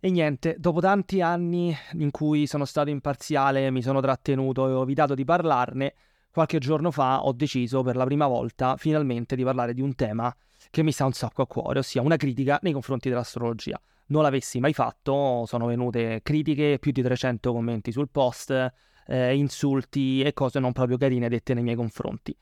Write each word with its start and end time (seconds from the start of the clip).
E 0.00 0.10
niente, 0.10 0.54
dopo 0.58 0.78
tanti 0.78 1.20
anni 1.20 1.76
in 1.94 2.12
cui 2.12 2.46
sono 2.46 2.64
stato 2.64 2.88
imparziale, 2.88 3.68
mi 3.72 3.82
sono 3.82 4.00
trattenuto 4.00 4.68
e 4.68 4.72
ho 4.72 4.82
evitato 4.82 5.14
di 5.14 5.24
parlarne, 5.24 5.94
qualche 6.30 6.58
giorno 6.58 6.92
fa 6.92 7.24
ho 7.24 7.32
deciso 7.32 7.82
per 7.82 7.96
la 7.96 8.04
prima 8.04 8.28
volta 8.28 8.76
finalmente 8.76 9.34
di 9.34 9.42
parlare 9.42 9.74
di 9.74 9.80
un 9.80 9.96
tema 9.96 10.32
che 10.70 10.84
mi 10.84 10.92
sta 10.92 11.04
un 11.04 11.12
sacco 11.12 11.42
a 11.42 11.48
cuore, 11.48 11.80
ossia 11.80 12.00
una 12.00 12.16
critica 12.16 12.60
nei 12.62 12.72
confronti 12.72 13.08
dell'astrologia. 13.08 13.80
Non 14.06 14.22
l'avessi 14.22 14.60
mai 14.60 14.72
fatto, 14.72 15.44
sono 15.46 15.66
venute 15.66 16.20
critiche, 16.22 16.78
più 16.78 16.92
di 16.92 17.02
300 17.02 17.52
commenti 17.52 17.90
sul 17.90 18.08
post, 18.08 18.72
eh, 19.04 19.34
insulti 19.34 20.22
e 20.22 20.32
cose 20.32 20.60
non 20.60 20.72
proprio 20.72 20.96
carine 20.96 21.28
dette 21.28 21.54
nei 21.54 21.64
miei 21.64 21.76
confronti. 21.76 22.36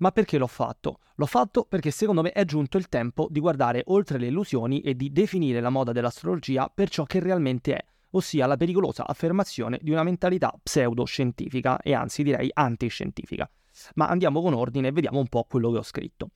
Ma 0.00 0.12
perché 0.12 0.38
l'ho 0.38 0.46
fatto? 0.46 1.00
L'ho 1.16 1.26
fatto 1.26 1.66
perché 1.68 1.90
secondo 1.90 2.22
me 2.22 2.32
è 2.32 2.44
giunto 2.46 2.78
il 2.78 2.88
tempo 2.88 3.28
di 3.30 3.38
guardare 3.38 3.82
oltre 3.86 4.18
le 4.18 4.28
illusioni 4.28 4.80
e 4.80 4.94
di 4.94 5.12
definire 5.12 5.60
la 5.60 5.68
moda 5.68 5.92
dell'astrologia 5.92 6.70
per 6.72 6.88
ciò 6.88 7.04
che 7.04 7.20
realmente 7.20 7.74
è, 7.74 7.84
ossia 8.12 8.46
la 8.46 8.56
pericolosa 8.56 9.06
affermazione 9.06 9.78
di 9.82 9.90
una 9.90 10.02
mentalità 10.02 10.54
pseudoscientifica 10.62 11.80
e 11.82 11.92
anzi 11.92 12.22
direi 12.22 12.50
antiscientifica. 12.52 13.48
Ma 13.94 14.08
andiamo 14.08 14.40
con 14.40 14.54
ordine 14.54 14.88
e 14.88 14.92
vediamo 14.92 15.18
un 15.18 15.28
po' 15.28 15.44
quello 15.44 15.70
che 15.70 15.78
ho 15.78 15.82
scritto. 15.82 16.30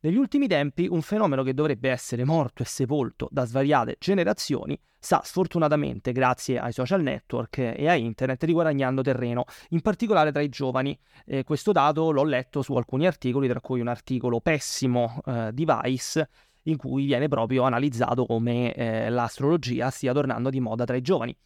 Negli 0.00 0.16
ultimi 0.16 0.46
tempi 0.46 0.86
un 0.88 1.02
fenomeno 1.02 1.42
che 1.42 1.54
dovrebbe 1.54 1.90
essere 1.90 2.24
morto 2.24 2.62
e 2.62 2.66
sepolto 2.66 3.26
da 3.32 3.44
svariate 3.44 3.96
generazioni 3.98 4.78
sta 4.96 5.22
sfortunatamente, 5.24 6.12
grazie 6.12 6.60
ai 6.60 6.72
social 6.72 7.02
network 7.02 7.58
e 7.58 7.88
a 7.88 7.94
internet, 7.94 8.44
riguadagnando 8.44 9.02
terreno, 9.02 9.44
in 9.70 9.80
particolare 9.80 10.30
tra 10.30 10.40
i 10.40 10.48
giovani. 10.48 10.96
Eh, 11.24 11.42
questo 11.42 11.72
dato 11.72 12.12
l'ho 12.12 12.22
letto 12.22 12.62
su 12.62 12.74
alcuni 12.74 13.08
articoli, 13.08 13.48
tra 13.48 13.60
cui 13.60 13.80
un 13.80 13.88
articolo 13.88 14.40
pessimo 14.40 15.20
eh, 15.26 15.50
di 15.52 15.66
Vice, 15.66 16.28
in 16.62 16.76
cui 16.76 17.04
viene 17.04 17.26
proprio 17.26 17.64
analizzato 17.64 18.24
come 18.24 18.72
eh, 18.74 19.10
l'astrologia 19.10 19.90
stia 19.90 20.12
tornando 20.12 20.48
di 20.48 20.60
moda 20.60 20.84
tra 20.84 20.94
i 20.94 21.00
giovani. 21.00 21.36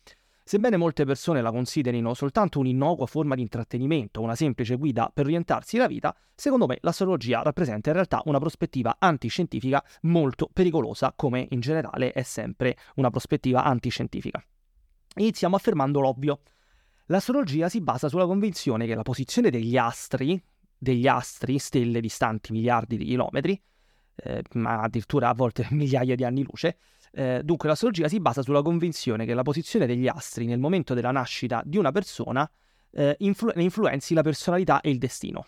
Sebbene 0.45 0.77
molte 0.77 1.05
persone 1.05 1.41
la 1.41 1.53
considerino 1.53 2.15
soltanto 2.15 2.59
un'innocua 2.59 3.07
forma 3.07 3.37
di 3.37 3.43
intrattenimento, 3.43 4.21
una 4.21 4.35
semplice 4.35 4.75
guida 4.75 5.11
per 5.13 5.27
orientarsi 5.27 5.77
la 5.77 5.87
vita, 5.87 6.15
secondo 6.35 6.67
me 6.67 6.79
l'astrologia 6.81 7.43
rappresenta 7.43 7.91
in 7.91 7.95
realtà 7.95 8.21
una 8.25 8.41
prospettiva 8.41 8.97
antiscientifica 8.99 9.83
molto 10.03 10.51
pericolosa, 10.53 11.13
come 11.15 11.47
in 11.51 11.61
generale 11.61 12.13
è 12.13 12.23
sempre 12.23 12.77
una 12.97 13.11
prospettiva 13.11 13.63
antiscientifica. 13.63 14.45
Iniziamo 15.17 15.55
affermando 15.55 16.01
l'ovvio. 16.01 16.41
L'astrologia 17.07 17.69
si 17.69 17.81
basa 17.81 18.09
sulla 18.09 18.27
convinzione 18.27 18.87
che 18.87 18.97
la 18.97 19.03
posizione 19.03 19.49
degli 19.49 19.77
astri, 19.77 20.43
degli 20.77 21.07
astri, 21.07 21.59
stelle 21.59 22.01
distanti 22.01 22.51
miliardi 22.51 22.97
di 22.97 23.05
chilometri, 23.05 23.63
eh, 24.17 24.43
ma 24.55 24.81
addirittura 24.81 25.29
a 25.29 25.35
volte 25.35 25.69
migliaia 25.71 26.17
di 26.17 26.25
anni 26.25 26.43
luce, 26.43 26.79
eh, 27.13 27.41
dunque 27.45 27.69
l'astrologia 27.69 28.09
si 28.09 28.21
basa 28.21 28.43
sulla 28.43 28.63
convinzione 28.63 29.25
che 29.27 29.35
la 29.35 29.43
posizione 29.43 29.87
degli 29.87 30.09
astri 30.09 30.47
nel 30.47 30.59
momento 30.59 30.95
della 30.95 31.11
nascita 31.11 31.63
di 31.65 31.77
una 31.77 31.93
persona 31.93 32.51
eh, 32.93 33.17
influ- 33.21 33.57
influenzi 33.57 34.15
la 34.15 34.23
personalità 34.23 34.81
e 34.81 34.91
il 34.91 34.99
destino. 34.99 35.47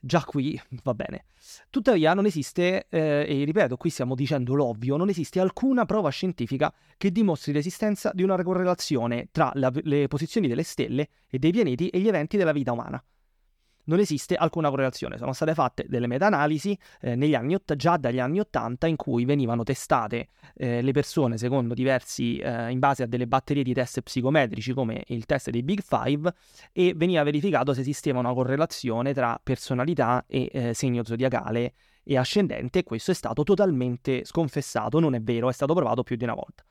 Già 0.00 0.22
qui 0.22 0.60
va 0.84 0.94
bene. 0.94 1.24
Tuttavia 1.70 2.14
non 2.14 2.24
esiste, 2.26 2.86
eh, 2.88 3.26
e 3.28 3.44
ripeto, 3.44 3.76
qui 3.76 3.90
stiamo 3.90 4.14
dicendo 4.14 4.54
l'ovvio, 4.54 4.96
non 4.96 5.08
esiste 5.08 5.40
alcuna 5.40 5.84
prova 5.86 6.10
scientifica 6.10 6.72
che 6.96 7.10
dimostri 7.10 7.52
l'esistenza 7.52 8.12
di 8.14 8.22
una 8.22 8.40
correlazione 8.42 9.28
tra 9.32 9.50
la, 9.54 9.72
le 9.82 10.06
posizioni 10.06 10.46
delle 10.46 10.62
stelle 10.62 11.08
e 11.28 11.38
dei 11.38 11.50
pianeti 11.50 11.88
e 11.88 11.98
gli 11.98 12.08
eventi 12.08 12.36
della 12.36 12.52
vita 12.52 12.72
umana 12.72 13.02
non 13.88 13.98
esiste 13.98 14.34
alcuna 14.34 14.70
correlazione. 14.70 15.18
Sono 15.18 15.32
state 15.32 15.54
fatte 15.54 15.84
delle 15.88 16.06
meta-analisi 16.06 16.78
eh, 17.00 17.34
anni 17.34 17.56
già 17.76 17.96
dagli 17.96 18.20
anni 18.20 18.40
80 18.40 18.86
in 18.86 18.96
cui 18.96 19.24
venivano 19.24 19.62
testate 19.64 20.28
eh, 20.54 20.80
le 20.80 20.92
persone 20.92 21.36
secondo 21.36 21.74
diversi, 21.74 22.38
eh, 22.38 22.70
in 22.70 22.78
base 22.78 23.02
a 23.02 23.06
delle 23.06 23.26
batterie 23.26 23.62
di 23.62 23.72
test 23.72 24.00
psicometrici 24.00 24.72
come 24.72 25.04
il 25.08 25.26
test 25.26 25.50
dei 25.50 25.62
Big 25.62 25.82
Five 25.82 26.32
e 26.72 26.92
veniva 26.94 27.22
verificato 27.22 27.74
se 27.74 27.80
esisteva 27.80 28.18
una 28.18 28.32
correlazione 28.32 29.12
tra 29.12 29.38
personalità 29.42 30.24
e 30.26 30.48
eh, 30.52 30.74
segno 30.74 31.04
zodiacale 31.04 31.72
e 32.04 32.16
ascendente 32.16 32.80
e 32.80 32.82
questo 32.84 33.10
è 33.10 33.14
stato 33.14 33.42
totalmente 33.42 34.24
sconfessato, 34.24 35.00
non 35.00 35.14
è 35.14 35.20
vero, 35.20 35.48
è 35.48 35.52
stato 35.52 35.74
provato 35.74 36.02
più 36.02 36.16
di 36.16 36.24
una 36.24 36.34
volta. 36.34 36.64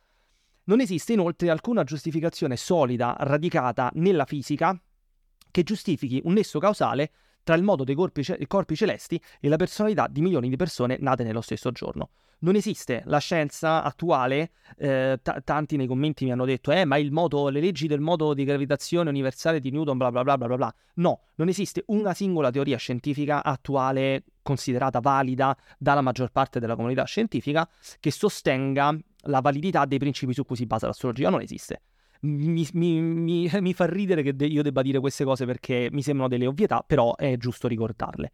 Non 0.65 0.81
esiste 0.81 1.13
inoltre 1.13 1.49
alcuna 1.49 1.83
giustificazione 1.83 2.57
solida 2.57 3.15
radicata 3.19 3.89
nella 3.93 4.25
fisica 4.25 4.77
che 5.57 5.63
giustifichi 5.63 6.21
un 6.25 6.33
nesso 6.33 6.59
causale 6.59 7.09
tra 7.41 7.55
il 7.55 7.63
modo 7.63 7.83
dei 7.83 7.95
corpi, 7.95 8.23
ce- 8.23 8.37
corpi, 8.45 8.75
celesti 8.75 9.19
e 9.39 9.49
la 9.49 9.55
personalità 9.55 10.05
di 10.07 10.21
milioni 10.21 10.49
di 10.49 10.55
persone 10.55 10.97
nate 10.99 11.23
nello 11.23 11.41
stesso 11.41 11.71
giorno. 11.71 12.09
Non 12.41 12.53
esiste 12.53 13.01
la 13.05 13.17
scienza 13.17 13.81
attuale, 13.81 14.51
eh, 14.77 15.17
t- 15.19 15.41
tanti 15.43 15.75
nei 15.75 15.87
commenti 15.87 16.25
mi 16.25 16.31
hanno 16.31 16.45
detto, 16.45 16.71
eh, 16.71 16.85
ma 16.85 16.99
modo, 17.09 17.49
le 17.49 17.59
leggi 17.59 17.87
del 17.87 18.01
modo 18.01 18.35
di 18.35 18.43
gravitazione 18.43 19.09
universale 19.09 19.59
di 19.59 19.71
Newton, 19.71 19.97
bla 19.97 20.11
bla 20.11 20.21
bla 20.21 20.37
bla 20.37 20.55
bla. 20.55 20.75
No, 20.95 21.21
non 21.35 21.47
esiste 21.47 21.83
una 21.87 22.13
singola 22.13 22.51
teoria 22.51 22.77
scientifica 22.77 23.43
attuale 23.43 24.25
considerata 24.43 24.99
valida 24.99 25.57
dalla 25.79 26.01
maggior 26.01 26.29
parte 26.29 26.59
della 26.59 26.75
comunità 26.75 27.03
scientifica 27.05 27.67
che 27.99 28.11
sostenga 28.11 28.95
la 29.21 29.41
validità 29.41 29.85
dei 29.85 29.97
principi 29.97 30.33
su 30.33 30.45
cui 30.45 30.55
si 30.55 30.67
basa 30.67 30.85
l'astrologia. 30.85 31.31
Non 31.31 31.41
esiste 31.41 31.81
mi, 32.21 32.67
mi, 32.73 33.01
mi, 33.01 33.49
mi 33.59 33.73
fa 33.73 33.85
ridere 33.85 34.23
che 34.23 34.35
de- 34.35 34.45
io 34.45 34.63
debba 34.63 34.81
dire 34.81 34.99
queste 34.99 35.23
cose 35.23 35.45
perché 35.45 35.89
mi 35.91 36.01
sembrano 36.01 36.29
delle 36.29 36.47
ovvietà, 36.47 36.83
però 36.85 37.15
è 37.15 37.37
giusto 37.37 37.67
ricordarle. 37.67 38.31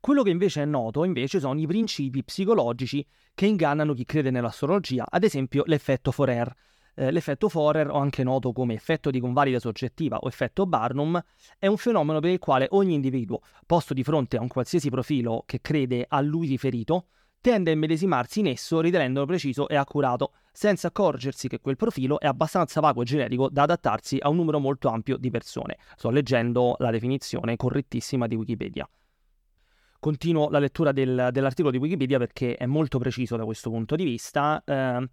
Quello 0.00 0.24
che 0.24 0.30
invece 0.30 0.62
è 0.62 0.64
noto, 0.64 1.04
invece, 1.04 1.38
sono 1.38 1.60
i 1.60 1.66
principi 1.66 2.24
psicologici 2.24 3.06
che 3.34 3.46
ingannano 3.46 3.94
chi 3.94 4.04
crede 4.04 4.32
nell'astrologia, 4.32 5.06
ad 5.08 5.22
esempio 5.22 5.62
l'effetto 5.66 6.10
Forer. 6.10 6.52
Eh, 6.94 7.12
l'effetto 7.12 7.48
Forer, 7.48 7.88
o 7.88 7.98
anche 7.98 8.24
noto 8.24 8.52
come 8.52 8.74
effetto 8.74 9.10
di 9.10 9.20
convalida 9.20 9.60
soggettiva 9.60 10.18
o 10.18 10.26
effetto 10.26 10.66
Barnum, 10.66 11.22
è 11.56 11.68
un 11.68 11.76
fenomeno 11.76 12.18
per 12.18 12.30
il 12.30 12.40
quale 12.40 12.66
ogni 12.70 12.94
individuo, 12.94 13.42
posto 13.64 13.94
di 13.94 14.02
fronte 14.02 14.36
a 14.36 14.40
un 14.40 14.48
qualsiasi 14.48 14.90
profilo 14.90 15.44
che 15.46 15.60
crede 15.60 16.04
a 16.08 16.20
lui 16.20 16.48
riferito, 16.48 17.06
tende 17.40 17.70
a 17.70 17.74
immedesimarsi 17.74 18.40
in 18.40 18.48
esso 18.48 18.80
ritenendolo 18.80 19.24
preciso 19.24 19.68
e 19.68 19.76
accurato, 19.76 20.32
senza 20.52 20.88
accorgersi 20.88 21.48
che 21.48 21.60
quel 21.60 21.76
profilo 21.76 22.20
è 22.20 22.26
abbastanza 22.26 22.80
vago 22.80 23.02
e 23.02 23.04
generico 23.04 23.48
da 23.48 23.62
adattarsi 23.62 24.18
a 24.20 24.28
un 24.28 24.36
numero 24.36 24.58
molto 24.58 24.88
ampio 24.88 25.16
di 25.16 25.30
persone. 25.30 25.78
Sto 25.96 26.10
leggendo 26.10 26.76
la 26.78 26.90
definizione 26.90 27.56
correttissima 27.56 28.26
di 28.26 28.36
Wikipedia. 28.36 28.88
Continuo 29.98 30.50
la 30.50 30.58
lettura 30.58 30.92
del, 30.92 31.28
dell'articolo 31.30 31.70
di 31.70 31.78
Wikipedia 31.78 32.18
perché 32.18 32.56
è 32.56 32.66
molto 32.66 32.98
preciso 32.98 33.36
da 33.36 33.44
questo 33.44 33.70
punto 33.70 33.96
di 33.96 34.04
vista. 34.04 34.62
Eh, 34.64 35.08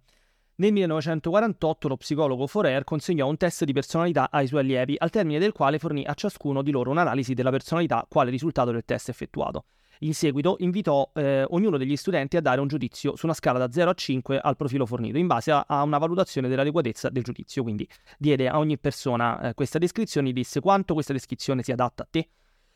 nel 0.60 0.72
1948 0.72 1.88
lo 1.88 1.96
psicologo 1.96 2.46
Forer 2.46 2.84
consegnò 2.84 3.26
un 3.26 3.38
test 3.38 3.64
di 3.64 3.72
personalità 3.72 4.30
ai 4.30 4.46
suoi 4.46 4.60
allievi, 4.60 4.94
al 4.98 5.08
termine 5.08 5.38
del 5.38 5.52
quale 5.52 5.78
fornì 5.78 6.04
a 6.04 6.12
ciascuno 6.12 6.60
di 6.60 6.70
loro 6.70 6.90
un'analisi 6.90 7.32
della 7.32 7.50
personalità 7.50 8.04
quale 8.06 8.30
risultato 8.30 8.70
del 8.70 8.84
test 8.84 9.08
effettuato. 9.08 9.64
In 10.02 10.14
seguito 10.14 10.56
invitò 10.60 11.10
eh, 11.14 11.44
ognuno 11.50 11.76
degli 11.76 11.94
studenti 11.94 12.38
a 12.38 12.40
dare 12.40 12.58
un 12.62 12.68
giudizio 12.68 13.16
su 13.16 13.26
una 13.26 13.34
scala 13.34 13.58
da 13.58 13.70
0 13.70 13.90
a 13.90 13.92
5 13.92 14.38
al 14.38 14.56
profilo 14.56 14.86
fornito, 14.86 15.18
in 15.18 15.26
base 15.26 15.50
a, 15.50 15.66
a 15.68 15.82
una 15.82 15.98
valutazione 15.98 16.48
dell'adeguatezza 16.48 17.10
del 17.10 17.22
giudizio. 17.22 17.62
Quindi 17.62 17.86
diede 18.16 18.48
a 18.48 18.56
ogni 18.56 18.78
persona 18.78 19.40
eh, 19.40 19.54
questa 19.54 19.76
descrizione 19.76 20.30
e 20.30 20.32
disse 20.32 20.60
quanto 20.60 20.94
questa 20.94 21.12
descrizione 21.12 21.62
si 21.62 21.70
adatta 21.70 22.04
a 22.04 22.08
te. 22.10 22.28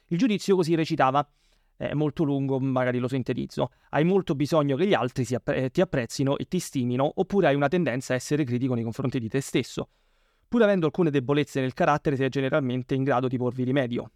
Il 0.08 0.18
giudizio 0.18 0.54
così 0.54 0.74
recitava 0.74 1.26
è 1.76 1.94
molto 1.94 2.24
lungo, 2.24 2.60
magari 2.60 2.98
lo 2.98 3.08
sintetizzo. 3.08 3.70
Hai 3.88 4.04
molto 4.04 4.34
bisogno 4.34 4.76
che 4.76 4.86
gli 4.86 4.94
altri 4.94 5.26
appre- 5.34 5.70
ti 5.70 5.80
apprezzino 5.80 6.36
e 6.36 6.44
ti 6.46 6.58
stimino, 6.58 7.10
oppure 7.14 7.46
hai 7.46 7.54
una 7.54 7.68
tendenza 7.68 8.12
a 8.12 8.16
essere 8.16 8.44
critico 8.44 8.74
nei 8.74 8.84
confronti 8.84 9.18
di 9.18 9.30
te 9.30 9.40
stesso. 9.40 9.88
Pur 10.46 10.62
avendo 10.62 10.84
alcune 10.84 11.08
debolezze 11.10 11.62
nel 11.62 11.72
carattere, 11.72 12.16
sei 12.16 12.28
generalmente 12.28 12.94
in 12.94 13.02
grado 13.02 13.28
di 13.28 13.38
porvi 13.38 13.64
rimedio 13.64 14.10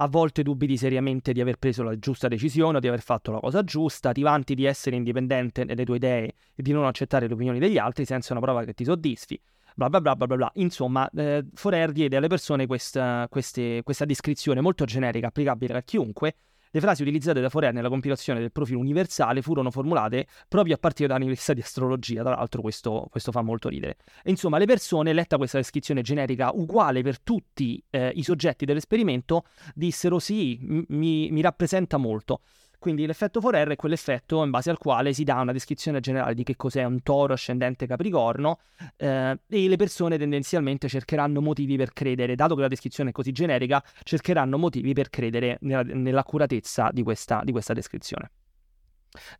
a 0.00 0.08
volte 0.08 0.42
dubiti 0.42 0.76
seriamente 0.76 1.32
di 1.32 1.40
aver 1.40 1.56
preso 1.58 1.82
la 1.82 1.98
giusta 1.98 2.28
decisione 2.28 2.76
o 2.76 2.80
di 2.80 2.88
aver 2.88 3.00
fatto 3.00 3.32
la 3.32 3.40
cosa 3.40 3.64
giusta, 3.64 4.12
ti 4.12 4.22
vanti 4.22 4.54
di 4.54 4.64
essere 4.64 4.96
indipendente 4.96 5.64
nelle 5.64 5.84
tue 5.84 5.96
idee 5.96 6.34
e 6.54 6.62
di 6.62 6.72
non 6.72 6.86
accettare 6.86 7.26
le 7.26 7.34
opinioni 7.34 7.58
degli 7.58 7.78
altri 7.78 8.04
senza 8.04 8.32
una 8.32 8.40
prova 8.40 8.64
che 8.64 8.74
ti 8.74 8.84
soddisfi. 8.84 9.40
Bla 9.74 9.88
bla 9.88 10.00
bla 10.00 10.14
bla 10.14 10.26
bla. 10.26 10.50
Insomma, 10.54 11.08
eh, 11.10 11.44
Forer 11.54 11.92
diede 11.92 12.16
alle 12.16 12.28
persone 12.28 12.66
questa, 12.66 13.26
queste, 13.28 13.82
questa 13.82 14.04
descrizione 14.04 14.60
molto 14.60 14.84
generica, 14.84 15.28
applicabile 15.28 15.78
a 15.78 15.82
chiunque, 15.82 16.34
le 16.70 16.80
frasi 16.80 17.02
utilizzate 17.02 17.40
da 17.40 17.48
Fourier 17.48 17.72
nella 17.72 17.88
compilazione 17.88 18.40
del 18.40 18.52
profilo 18.52 18.78
universale 18.78 19.42
furono 19.42 19.70
formulate 19.70 20.26
proprio 20.48 20.74
a 20.74 20.78
partire 20.78 21.08
dall'università 21.08 21.54
di 21.54 21.60
astrologia, 21.60 22.22
tra 22.22 22.34
l'altro 22.34 22.60
questo, 22.60 23.06
questo 23.10 23.32
fa 23.32 23.42
molto 23.42 23.68
ridere. 23.68 23.96
E 24.22 24.30
insomma, 24.30 24.58
le 24.58 24.66
persone, 24.66 25.12
letta 25.12 25.36
questa 25.36 25.58
descrizione 25.58 26.02
generica 26.02 26.50
uguale 26.52 27.02
per 27.02 27.20
tutti 27.20 27.82
eh, 27.90 28.12
i 28.14 28.22
soggetti 28.22 28.64
dell'esperimento, 28.64 29.44
dissero 29.74 30.18
sì, 30.18 30.58
m- 30.60 30.82
mi, 30.88 31.30
mi 31.30 31.40
rappresenta 31.40 31.96
molto. 31.96 32.40
Quindi 32.78 33.06
l'effetto 33.06 33.40
Forer 33.40 33.68
è 33.68 33.76
quell'effetto 33.76 34.44
in 34.44 34.50
base 34.50 34.70
al 34.70 34.78
quale 34.78 35.12
si 35.12 35.24
dà 35.24 35.40
una 35.40 35.52
descrizione 35.52 35.98
generale 35.98 36.34
di 36.34 36.44
che 36.44 36.54
cos'è 36.54 36.84
un 36.84 37.02
toro 37.02 37.32
ascendente 37.32 37.86
capricorno 37.86 38.60
eh, 38.96 39.36
e 39.48 39.68
le 39.68 39.76
persone 39.76 40.16
tendenzialmente 40.16 40.88
cercheranno 40.88 41.40
motivi 41.40 41.76
per 41.76 41.92
credere, 41.92 42.36
dato 42.36 42.54
che 42.54 42.60
la 42.60 42.68
descrizione 42.68 43.10
è 43.10 43.12
così 43.12 43.32
generica, 43.32 43.82
cercheranno 44.04 44.58
motivi 44.58 44.92
per 44.92 45.10
credere 45.10 45.58
nella, 45.62 45.82
nell'accuratezza 45.82 46.90
di 46.92 47.02
questa, 47.02 47.42
di 47.42 47.50
questa 47.50 47.72
descrizione. 47.72 48.30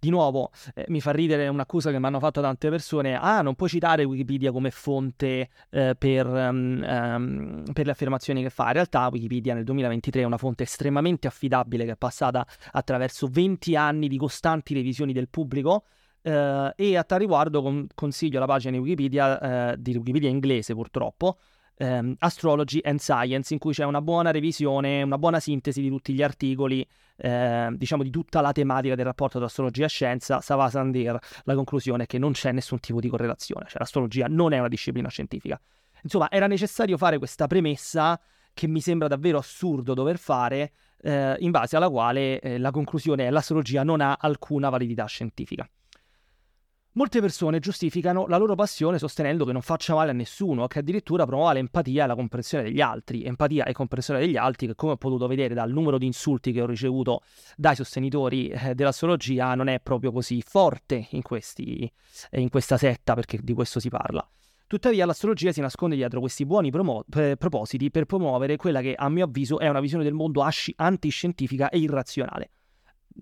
Di 0.00 0.10
nuovo, 0.10 0.50
eh, 0.74 0.84
mi 0.88 1.00
fa 1.00 1.12
ridere 1.12 1.48
un'accusa 1.48 1.90
che 1.90 1.98
mi 1.98 2.06
hanno 2.06 2.18
fatto 2.18 2.40
tante 2.40 2.70
persone. 2.70 3.14
Ah, 3.14 3.42
non 3.42 3.54
puoi 3.54 3.68
citare 3.68 4.04
Wikipedia 4.04 4.52
come 4.52 4.70
fonte 4.70 5.50
eh, 5.70 5.94
per, 5.96 6.26
um, 6.26 6.82
um, 6.86 7.62
per, 7.72 7.86
le 7.86 7.92
affermazioni 7.92 8.42
che 8.42 8.50
fa. 8.50 8.66
In 8.66 8.72
realtà 8.74 9.08
Wikipedia 9.10 9.54
nel 9.54 9.64
2023 9.64 10.22
è 10.22 10.24
una 10.24 10.38
fonte 10.38 10.62
estremamente 10.64 11.26
affidabile 11.26 11.84
che 11.84 11.92
è 11.92 11.96
passata 11.96 12.46
attraverso 12.72 13.28
20 13.28 13.76
anni 13.76 14.08
di 14.08 14.16
costanti 14.16 14.74
revisioni 14.74 15.12
del 15.12 15.28
pubblico. 15.28 15.84
Uh, 16.20 16.70
e 16.74 16.96
a 16.96 17.04
tal 17.04 17.20
riguardo 17.20 17.62
con- 17.62 17.86
consiglio 17.94 18.40
la 18.40 18.46
pagina 18.46 18.72
di 18.72 18.78
Wikipedia, 18.78 19.70
uh, 19.70 19.76
di 19.78 19.96
Wikipedia 19.96 20.28
inglese 20.28 20.74
purtroppo, 20.74 21.38
um, 21.78 22.14
Astrology 22.18 22.80
and 22.82 22.98
Science, 22.98 23.52
in 23.52 23.58
cui 23.58 23.72
c'è 23.72 23.84
una 23.84 24.00
buona 24.00 24.30
revisione, 24.30 25.02
una 25.02 25.18
buona 25.18 25.40
sintesi 25.40 25.80
di 25.80 25.88
tutti 25.88 26.12
gli 26.12 26.22
articoli, 26.22 26.86
eh, 27.16 27.68
diciamo 27.72 28.02
di 28.02 28.10
tutta 28.10 28.40
la 28.40 28.52
tematica 28.52 28.94
del 28.94 29.04
rapporto 29.04 29.38
tra 29.38 29.46
astrologia 29.46 29.86
e 29.86 29.88
scienza. 29.88 30.40
Savasandir, 30.40 31.18
la 31.44 31.54
conclusione 31.54 32.04
è 32.04 32.06
che 32.06 32.18
non 32.18 32.32
c'è 32.32 32.52
nessun 32.52 32.80
tipo 32.80 33.00
di 33.00 33.08
correlazione, 33.08 33.66
cioè 33.68 33.78
l'astrologia 33.78 34.26
non 34.28 34.52
è 34.52 34.58
una 34.58 34.68
disciplina 34.68 35.08
scientifica. 35.08 35.60
Insomma, 36.02 36.30
era 36.30 36.46
necessario 36.46 36.96
fare 36.96 37.18
questa 37.18 37.46
premessa 37.46 38.20
che 38.54 38.66
mi 38.66 38.80
sembra 38.80 39.08
davvero 39.08 39.38
assurdo 39.38 39.94
dover 39.94 40.18
fare, 40.18 40.72
eh, 41.00 41.36
in 41.38 41.50
base 41.50 41.76
alla 41.76 41.88
quale 41.88 42.40
eh, 42.40 42.58
la 42.58 42.70
conclusione 42.70 43.22
è 43.22 43.26
che 43.26 43.32
l'astrologia 43.32 43.82
non 43.82 44.00
ha 44.00 44.16
alcuna 44.20 44.68
validità 44.68 45.04
scientifica. 45.06 45.68
Molte 46.98 47.20
persone 47.20 47.60
giustificano 47.60 48.26
la 48.26 48.38
loro 48.38 48.56
passione 48.56 48.98
sostenendo 48.98 49.44
che 49.44 49.52
non 49.52 49.62
faccia 49.62 49.94
male 49.94 50.10
a 50.10 50.12
nessuno, 50.12 50.66
che 50.66 50.80
addirittura 50.80 51.26
promuova 51.26 51.52
l'empatia 51.52 52.02
e 52.02 52.06
la 52.08 52.16
comprensione 52.16 52.64
degli 52.64 52.80
altri. 52.80 53.22
Empatia 53.22 53.66
e 53.66 53.72
comprensione 53.72 54.18
degli 54.18 54.36
altri 54.36 54.66
che, 54.66 54.74
come 54.74 54.94
ho 54.94 54.96
potuto 54.96 55.28
vedere 55.28 55.54
dal 55.54 55.70
numero 55.70 55.96
di 55.96 56.06
insulti 56.06 56.50
che 56.50 56.60
ho 56.60 56.66
ricevuto 56.66 57.22
dai 57.54 57.76
sostenitori 57.76 58.48
eh, 58.48 58.74
dell'astrologia, 58.74 59.54
non 59.54 59.68
è 59.68 59.78
proprio 59.78 60.10
così 60.10 60.42
forte 60.42 61.06
in, 61.10 61.22
questi, 61.22 61.88
eh, 62.30 62.40
in 62.40 62.48
questa 62.48 62.76
setta, 62.76 63.14
perché 63.14 63.38
di 63.40 63.52
questo 63.52 63.78
si 63.78 63.90
parla. 63.90 64.28
Tuttavia 64.66 65.06
l'astrologia 65.06 65.52
si 65.52 65.60
nasconde 65.60 65.94
dietro 65.94 66.18
questi 66.18 66.44
buoni 66.44 66.72
promo- 66.72 67.04
per 67.08 67.36
propositi 67.36 67.92
per 67.92 68.06
promuovere 68.06 68.56
quella 68.56 68.80
che 68.80 68.96
a 68.96 69.08
mio 69.08 69.26
avviso 69.26 69.60
è 69.60 69.68
una 69.68 69.78
visione 69.78 70.02
del 70.02 70.14
mondo 70.14 70.42
asci- 70.42 70.74
antiscientifica 70.76 71.68
e 71.68 71.78
irrazionale 71.78 72.50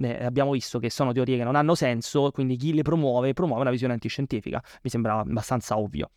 eh, 0.01 0.25
abbiamo 0.25 0.53
visto 0.53 0.79
che 0.79 0.91
sono 0.91 1.13
teorie 1.13 1.37
che 1.37 1.45
non 1.45 1.57
hanno 1.57 1.75
senso, 1.75 2.31
quindi 2.31 2.57
chi 2.57 2.75
le 2.75 2.83
promuove 2.83 3.33
promuove 3.33 3.63
una 3.63 3.71
visione 3.71 3.95
antiscientifica. 3.95 4.63
Mi 4.83 4.91
sembra 4.91 5.19
abbastanza 5.19 5.79
ovvio. 5.79 6.11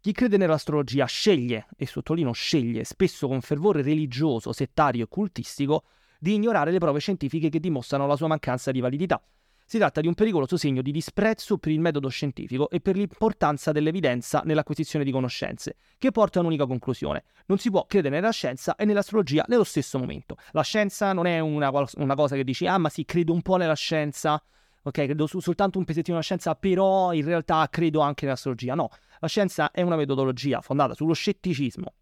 Chi 0.00 0.12
crede 0.12 0.36
nell'astrologia 0.36 1.04
sceglie, 1.06 1.66
e 1.76 1.86
sottolineo 1.86 2.32
sceglie, 2.32 2.84
spesso 2.84 3.28
con 3.28 3.40
fervore 3.40 3.82
religioso, 3.82 4.52
settario 4.52 5.04
e 5.04 5.08
cultistico, 5.08 5.84
di 6.18 6.34
ignorare 6.34 6.70
le 6.70 6.78
prove 6.78 6.98
scientifiche 6.98 7.48
che 7.48 7.60
dimostrano 7.60 8.06
la 8.06 8.16
sua 8.16 8.26
mancanza 8.26 8.70
di 8.70 8.80
validità. 8.80 9.22
Si 9.64 9.78
tratta 9.78 10.00
di 10.00 10.06
un 10.06 10.14
pericoloso 10.14 10.56
segno 10.56 10.82
di 10.82 10.90
disprezzo 10.90 11.56
per 11.56 11.72
il 11.72 11.80
metodo 11.80 12.08
scientifico 12.08 12.68
e 12.68 12.80
per 12.80 12.96
l'importanza 12.96 13.72
dell'evidenza 13.72 14.42
nell'acquisizione 14.44 15.04
di 15.04 15.10
conoscenze, 15.10 15.76
che 15.98 16.10
porta 16.10 16.38
a 16.38 16.42
un'unica 16.42 16.66
conclusione. 16.66 17.24
Non 17.46 17.58
si 17.58 17.70
può 17.70 17.86
credere 17.86 18.16
nella 18.16 18.32
scienza 18.32 18.76
e 18.76 18.84
nell'astrologia 18.84 19.44
nello 19.48 19.64
stesso 19.64 19.98
momento. 19.98 20.36
La 20.50 20.62
scienza 20.62 21.12
non 21.12 21.26
è 21.26 21.40
una, 21.40 21.70
una 21.96 22.14
cosa 22.14 22.36
che 22.36 22.44
dici, 22.44 22.66
ah 22.66 22.78
ma 22.78 22.88
sì, 22.88 23.04
credo 23.04 23.32
un 23.32 23.40
po' 23.40 23.56
nella 23.56 23.74
scienza, 23.74 24.42
ok, 24.82 24.92
credo 24.92 25.26
su, 25.26 25.40
soltanto 25.40 25.78
un 25.78 25.84
pezzettino 25.84 26.16
nella 26.16 26.26
scienza, 26.26 26.54
però 26.54 27.12
in 27.12 27.24
realtà 27.24 27.66
credo 27.70 28.00
anche 28.00 28.24
nell'astrologia. 28.24 28.74
No, 28.74 28.90
la 29.20 29.28
scienza 29.28 29.70
è 29.70 29.82
una 29.82 29.96
metodologia 29.96 30.60
fondata 30.60 30.94
sullo 30.94 31.14
scetticismo, 31.14 31.94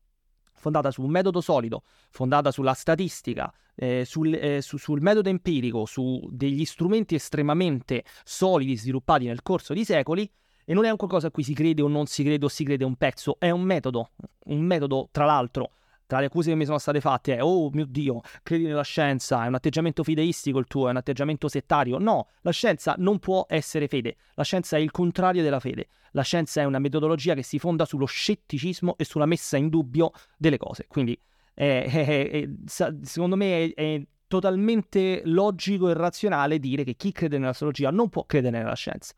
fondata 0.61 0.91
su 0.91 1.03
un 1.03 1.11
metodo 1.11 1.41
solido, 1.41 1.83
fondata 2.11 2.53
sulla 2.53 2.75
statistica, 2.75 3.53
eh, 3.75 4.05
sul, 4.05 4.35
eh, 4.35 4.61
su, 4.61 4.77
sul, 4.77 5.01
metodo 5.01 5.31
empirico, 5.31 5.87
su 5.87 6.21
degli 6.31 6.65
strumenti 6.67 7.15
estremamente 7.15 8.05
solidi 8.23 8.77
sviluppati 8.77 9.25
nel 9.27 9.43
corso 9.43 9.73
di 9.73 9.85
secoli. 9.85 10.31
E 10.65 10.75
non 10.75 10.85
è 10.85 10.91
un 10.91 10.97
qualcosa 10.97 11.29
a 11.29 11.31
cui 11.31 11.43
si 11.43 11.55
crede 11.55 11.83
o 11.83 11.89
non 11.89 12.07
si 12.07 12.23
crede 12.23 12.45
o 12.45 12.49
si 12.49 12.63
crede 12.63 12.85
un 12.85 12.95
pezzo, 12.95 13.37
è 13.41 13.51
un 13.51 13.63
metodo, 13.63 14.11
un 14.45 14.61
metodo 14.61 15.09
tra 15.11 15.25
l'altro 15.25 15.73
tra 16.11 16.19
le 16.19 16.27
accuse 16.27 16.51
che 16.51 16.57
mi 16.57 16.65
sono 16.65 16.79
state 16.79 17.01
fatte 17.01 17.37
è 17.37 17.41
oh 17.41 17.71
mio 17.71 17.87
Dio, 17.87 18.21
credi 18.43 18.65
nella 18.65 18.83
scienza, 18.83 19.45
è 19.45 19.47
un 19.47 19.55
atteggiamento 19.55 20.03
fideistico 20.03 20.59
il 20.59 20.67
tuo, 20.67 20.89
è 20.89 20.91
un 20.91 20.97
atteggiamento 20.97 21.47
settario. 21.47 21.99
No, 21.99 22.31
la 22.41 22.51
scienza 22.51 22.97
non 22.99 23.21
può 23.21 23.47
essere 23.49 23.87
fede, 23.87 24.17
la 24.35 24.43
scienza 24.43 24.77
è 24.77 24.81
il 24.81 24.91
contrario 24.91 25.45
della 25.45 25.61
fede. 25.61 25.87
La 26.11 26.23
scienza 26.23 26.61
è 26.61 26.65
una 26.65 26.81
metodologia 26.81 27.35
che 27.35 27.45
si 27.45 27.61
fonda 27.61 27.85
sullo 27.85 28.07
scetticismo 28.07 28.97
e 28.97 29.05
sulla 29.05 29.25
messa 29.25 29.57
in 29.57 29.69
dubbio 29.69 30.11
delle 30.37 30.57
cose. 30.57 30.87
Quindi 30.89 31.17
è, 31.55 31.87
è, 31.89 32.31
è, 32.31 32.49
secondo 32.67 33.37
me 33.37 33.73
è, 33.73 34.03
totalmente 34.27 35.23
logico 35.27 35.91
e 35.91 35.95
razionale 35.95 36.59
dire 36.59 36.83
che 36.83 36.95
chi 36.95 37.13
crede 37.13 37.39
nell'astrologia 37.39 37.91
non 37.91 38.09
può 38.09 38.25
credere 38.25 38.59
nella 38.59 38.75
scienza 38.75 39.15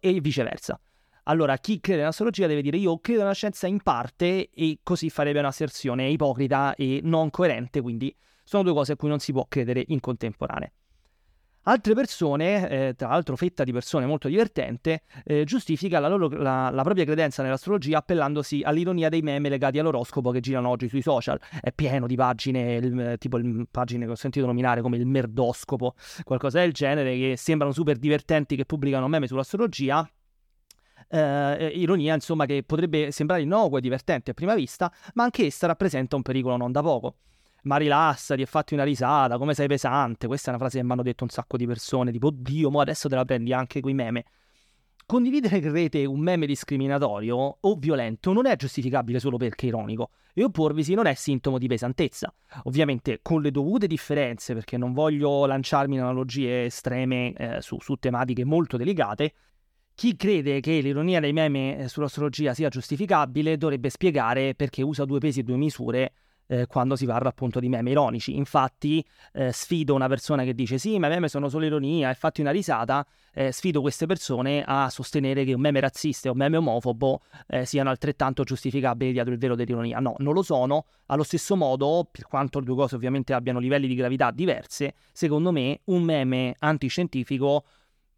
e 0.00 0.20
viceversa. 0.20 0.80
Allora, 1.24 1.56
chi 1.58 1.80
crede 1.80 2.00
nell'astrologia 2.00 2.46
deve 2.46 2.62
dire 2.62 2.76
io 2.76 2.98
credo 2.98 3.20
nella 3.20 3.34
scienza 3.34 3.66
in 3.66 3.82
parte 3.82 4.50
e 4.50 4.78
così 4.82 5.10
farebbe 5.10 5.38
un'asserzione 5.38 6.08
ipocrita 6.08 6.74
e 6.74 7.00
non 7.02 7.30
coerente, 7.30 7.80
quindi 7.80 8.14
sono 8.44 8.62
due 8.62 8.72
cose 8.72 8.92
a 8.92 8.96
cui 8.96 9.08
non 9.08 9.18
si 9.18 9.32
può 9.32 9.46
credere 9.48 9.84
in 9.88 10.00
contemporanea. 10.00 10.70
Altre 11.64 11.92
persone, 11.92 12.68
eh, 12.70 12.94
tra 12.94 13.08
l'altro 13.08 13.36
fetta 13.36 13.64
di 13.64 13.72
persone 13.72 14.06
molto 14.06 14.28
divertente, 14.28 15.02
eh, 15.24 15.44
giustifica 15.44 16.00
la, 16.00 16.08
loro, 16.08 16.28
la, 16.28 16.70
la, 16.70 16.82
propria 16.82 17.04
credenza 17.04 17.42
nell'astrologia 17.42 17.98
appellandosi 17.98 18.62
all'ironia 18.64 19.10
dei 19.10 19.20
meme 19.20 19.50
legati 19.50 19.78
all'oroscopo 19.78 20.30
che 20.30 20.40
girano 20.40 20.70
oggi 20.70 20.88
sui 20.88 21.02
social. 21.02 21.38
È 21.60 21.70
pieno 21.70 22.06
di 22.06 22.16
pagine, 22.16 22.76
il, 22.76 23.16
tipo 23.18 23.36
il, 23.36 23.68
pagine 23.70 24.06
che 24.06 24.12
ho 24.12 24.16
sentito 24.16 24.46
nominare 24.46 24.80
come 24.80 24.96
il 24.96 25.04
merdoscopo, 25.04 25.96
qualcosa 26.24 26.60
del 26.60 26.72
genere, 26.72 27.14
che 27.14 27.34
sembrano 27.36 27.74
super 27.74 27.98
divertenti 27.98 28.56
che 28.56 28.64
pubblicano 28.64 29.06
meme 29.06 29.26
sull'astrologia, 29.26 30.10
eh, 31.10 31.72
ironia 31.74 32.14
insomma 32.14 32.46
che 32.46 32.62
potrebbe 32.62 33.10
sembrare 33.10 33.42
innocua 33.42 33.78
e 33.78 33.80
divertente 33.80 34.30
a 34.30 34.34
prima 34.34 34.54
vista, 34.54 34.92
ma 35.14 35.24
anche 35.24 35.46
essa 35.46 35.66
rappresenta 35.66 36.16
un 36.16 36.22
pericolo 36.22 36.56
non 36.56 36.72
da 36.72 36.82
poco. 36.82 37.16
Ma 37.62 37.76
rilassati 37.76 38.40
e 38.40 38.46
fatti 38.46 38.72
una 38.72 38.84
risata, 38.84 39.36
come 39.36 39.52
sei 39.52 39.66
pesante. 39.66 40.26
Questa 40.26 40.46
è 40.46 40.54
una 40.54 40.58
frase 40.58 40.78
che 40.78 40.84
mi 40.84 40.92
hanno 40.92 41.02
detto 41.02 41.24
un 41.24 41.30
sacco 41.30 41.58
di 41.58 41.66
persone, 41.66 42.10
tipo 42.10 42.28
oddio, 42.28 42.70
mo 42.70 42.80
adesso 42.80 43.08
te 43.08 43.16
la 43.16 43.24
prendi 43.24 43.52
anche 43.52 43.80
quei 43.80 43.92
meme. 43.92 44.24
Condividere 45.04 45.58
in 45.58 45.72
rete 45.72 46.04
un 46.04 46.20
meme 46.20 46.46
discriminatorio 46.46 47.36
o 47.60 47.74
violento 47.74 48.32
non 48.32 48.46
è 48.46 48.54
giustificabile 48.54 49.18
solo 49.18 49.38
perché 49.38 49.66
ironico 49.66 50.10
e 50.32 50.44
opporvisi 50.44 50.94
non 50.94 51.06
è 51.06 51.14
sintomo 51.14 51.58
di 51.58 51.66
pesantezza. 51.66 52.32
Ovviamente 52.62 53.18
con 53.20 53.42
le 53.42 53.50
dovute 53.50 53.88
differenze, 53.88 54.54
perché 54.54 54.78
non 54.78 54.92
voglio 54.92 55.46
lanciarmi 55.46 55.96
in 55.96 56.02
analogie 56.02 56.66
estreme 56.66 57.32
eh, 57.32 57.60
su, 57.60 57.78
su 57.80 57.96
tematiche 57.96 58.44
molto 58.44 58.76
delicate, 58.76 59.34
chi 60.00 60.16
crede 60.16 60.60
che 60.60 60.80
l'ironia 60.80 61.20
dei 61.20 61.34
meme 61.34 61.76
eh, 61.76 61.86
sull'astrologia 61.86 62.54
sia 62.54 62.70
giustificabile 62.70 63.58
dovrebbe 63.58 63.90
spiegare 63.90 64.54
perché 64.54 64.80
usa 64.80 65.04
due 65.04 65.18
pesi 65.18 65.40
e 65.40 65.42
due 65.42 65.58
misure 65.58 66.12
eh, 66.46 66.64
quando 66.66 66.96
si 66.96 67.04
parla 67.04 67.28
appunto 67.28 67.60
di 67.60 67.68
meme 67.68 67.90
ironici. 67.90 68.34
Infatti 68.34 69.04
eh, 69.34 69.52
sfido 69.52 69.92
una 69.92 70.08
persona 70.08 70.42
che 70.42 70.54
dice 70.54 70.78
sì, 70.78 70.98
ma 70.98 71.08
i 71.08 71.10
meme 71.10 71.28
sono 71.28 71.50
solo 71.50 71.66
ironia 71.66 72.08
e 72.08 72.14
fatti 72.14 72.40
una 72.40 72.50
risata, 72.50 73.06
eh, 73.34 73.52
sfido 73.52 73.82
queste 73.82 74.06
persone 74.06 74.64
a 74.66 74.88
sostenere 74.88 75.44
che 75.44 75.52
un 75.52 75.60
meme 75.60 75.80
razzista 75.80 76.28
e 76.28 76.30
un 76.30 76.38
meme 76.38 76.56
omofobo 76.56 77.20
eh, 77.48 77.66
siano 77.66 77.90
altrettanto 77.90 78.42
giustificabili 78.42 79.12
dietro 79.12 79.34
il 79.34 79.38
velo 79.38 79.54
dell'ironia. 79.54 79.98
No, 79.98 80.14
non 80.16 80.32
lo 80.32 80.42
sono. 80.42 80.86
Allo 81.08 81.24
stesso 81.24 81.56
modo, 81.56 82.08
per 82.10 82.24
quanto 82.24 82.58
le 82.58 82.64
due 82.64 82.76
cose 82.76 82.94
ovviamente 82.94 83.34
abbiano 83.34 83.58
livelli 83.58 83.86
di 83.86 83.94
gravità 83.94 84.30
diverse, 84.30 84.94
secondo 85.12 85.52
me 85.52 85.80
un 85.84 86.02
meme 86.02 86.54
antiscientifico 86.58 87.64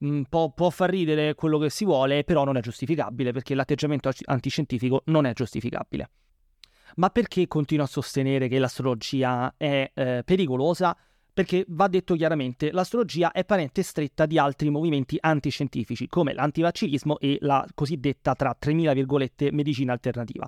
Mm, 0.05 0.23
può, 0.29 0.51
può, 0.51 0.69
far 0.71 0.91
ridere 0.91 1.35
quello 1.35 1.59
che 1.59 1.71
si 1.71 1.85
vuole, 1.85 2.25
però 2.25 2.45
non 2.45 2.57
è 2.57 2.61
giustificabile 2.61 3.31
perché 3.33 3.55
l'atteggiamento 3.55 4.11
antiscientifico 4.25 5.03
non 5.07 5.27
è 5.27 5.33
giustificabile. 5.33 6.11
Ma 6.97 7.09
perché 7.11 7.47
continuo 7.47 7.85
a 7.85 7.89
sostenere 7.89 8.49
che 8.49 8.59
l'astrologia 8.59 9.55
è 9.57 9.91
eh, 9.95 10.23
pericolosa? 10.25 10.97
Perché 11.33 11.65
va 11.69 11.89
detto 11.89 12.15
chiaramente, 12.15 12.71
l'astrologia 12.73 13.31
è 13.31 13.45
parente 13.45 13.83
stretta 13.83 14.27
di 14.27 14.39
altri 14.39 14.69
movimenti 14.69 15.17
antiscientifici, 15.19 16.07
come 16.07 16.35
l'antivaccinismo 16.35 17.19
e 17.19 17.39
la 17.41 17.67
cosiddetta, 17.73 18.35
tra 18.35 18.55
3.000 18.61 18.93
virgolette, 18.93 19.51
medicina 19.53 19.93
alternativa. 19.93 20.47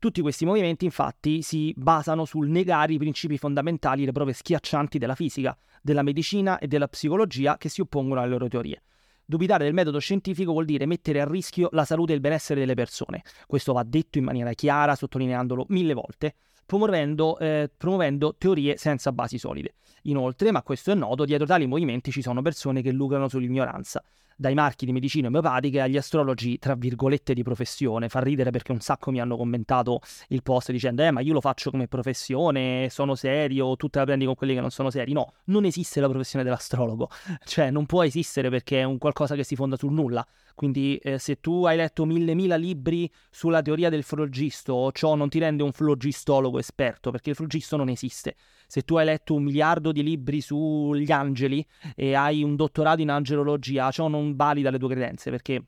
Tutti 0.00 0.20
questi 0.20 0.44
movimenti 0.44 0.84
infatti 0.84 1.42
si 1.42 1.72
basano 1.76 2.24
sul 2.24 2.48
negare 2.48 2.94
i 2.94 2.98
principi 2.98 3.38
fondamentali 3.38 4.04
le 4.04 4.12
prove 4.12 4.32
schiaccianti 4.32 4.98
della 4.98 5.14
fisica, 5.14 5.56
della 5.80 6.02
medicina 6.02 6.58
e 6.58 6.66
della 6.66 6.88
psicologia 6.88 7.56
che 7.56 7.68
si 7.68 7.80
oppongono 7.80 8.20
alle 8.20 8.30
loro 8.30 8.48
teorie. 8.48 8.82
Dubitare 9.26 9.64
del 9.64 9.72
metodo 9.72 9.98
scientifico 9.98 10.52
vuol 10.52 10.66
dire 10.66 10.84
mettere 10.84 11.20
a 11.20 11.24
rischio 11.24 11.68
la 11.72 11.86
salute 11.86 12.12
e 12.12 12.14
il 12.16 12.20
benessere 12.20 12.60
delle 12.60 12.74
persone. 12.74 13.22
Questo 13.46 13.72
va 13.72 13.82
detto 13.82 14.18
in 14.18 14.24
maniera 14.24 14.52
chiara, 14.52 14.94
sottolineandolo 14.94 15.64
mille 15.68 15.94
volte, 15.94 16.34
promuovendo, 16.66 17.38
eh, 17.38 17.70
promuovendo 17.74 18.34
teorie 18.36 18.76
senza 18.76 19.12
basi 19.12 19.38
solide. 19.38 19.76
Inoltre, 20.02 20.50
ma 20.50 20.62
questo 20.62 20.90
è 20.90 20.94
noto, 20.94 21.24
dietro 21.24 21.46
tali 21.46 21.66
movimenti 21.66 22.10
ci 22.10 22.20
sono 22.20 22.42
persone 22.42 22.82
che 22.82 22.92
lucrano 22.92 23.28
sull'ignoranza. 23.28 24.04
Dai 24.36 24.54
marchi 24.54 24.86
di 24.86 24.92
medicina 24.92 25.28
omeopatiche 25.28 25.80
agli 25.80 25.96
astrologi, 25.96 26.58
tra 26.58 26.74
virgolette, 26.74 27.34
di 27.34 27.42
professione. 27.42 28.08
Fa 28.08 28.20
ridere 28.20 28.50
perché 28.50 28.72
un 28.72 28.80
sacco 28.80 29.10
mi 29.10 29.20
hanno 29.20 29.36
commentato 29.36 30.00
il 30.28 30.42
post 30.42 30.70
dicendo 30.72 31.02
eh 31.02 31.10
ma 31.10 31.20
io 31.20 31.32
lo 31.32 31.40
faccio 31.40 31.70
come 31.70 31.88
professione, 31.88 32.88
sono 32.90 33.14
serio, 33.14 33.76
tu 33.76 33.88
te 33.88 33.98
la 33.98 34.04
prendi 34.04 34.24
con 34.24 34.34
quelli 34.34 34.54
che 34.54 34.60
non 34.60 34.70
sono 34.70 34.90
seri. 34.90 35.12
No, 35.12 35.34
non 35.46 35.64
esiste 35.64 36.00
la 36.00 36.08
professione 36.08 36.44
dell'astrologo, 36.44 37.08
cioè 37.44 37.70
non 37.70 37.86
può 37.86 38.04
esistere 38.04 38.50
perché 38.50 38.80
è 38.80 38.84
un 38.84 38.98
qualcosa 38.98 39.34
che 39.34 39.44
si 39.44 39.56
fonda 39.56 39.76
sul 39.76 39.92
nulla. 39.92 40.26
Quindi 40.54 40.96
eh, 40.98 41.18
se 41.18 41.40
tu 41.40 41.64
hai 41.64 41.76
letto 41.76 42.04
mille 42.04 42.34
mila 42.34 42.54
libri 42.54 43.10
sulla 43.30 43.60
teoria 43.60 43.90
del 43.90 44.04
flogisto, 44.04 44.92
ciò 44.92 45.16
non 45.16 45.28
ti 45.28 45.40
rende 45.40 45.64
un 45.64 45.72
flogistologo 45.72 46.58
esperto 46.60 47.10
perché 47.10 47.30
il 47.30 47.36
flogisto 47.36 47.76
non 47.76 47.88
esiste. 47.88 48.36
Se 48.74 48.82
tu 48.82 48.96
hai 48.96 49.04
letto 49.04 49.34
un 49.34 49.44
miliardo 49.44 49.92
di 49.92 50.02
libri 50.02 50.40
sugli 50.40 51.12
angeli 51.12 51.64
e 51.94 52.14
hai 52.14 52.42
un 52.42 52.56
dottorato 52.56 53.00
in 53.02 53.08
angelologia, 53.08 53.88
ciò 53.92 54.08
non 54.08 54.34
valida 54.34 54.68
le 54.70 54.80
tue 54.80 54.88
credenze 54.88 55.30
perché 55.30 55.64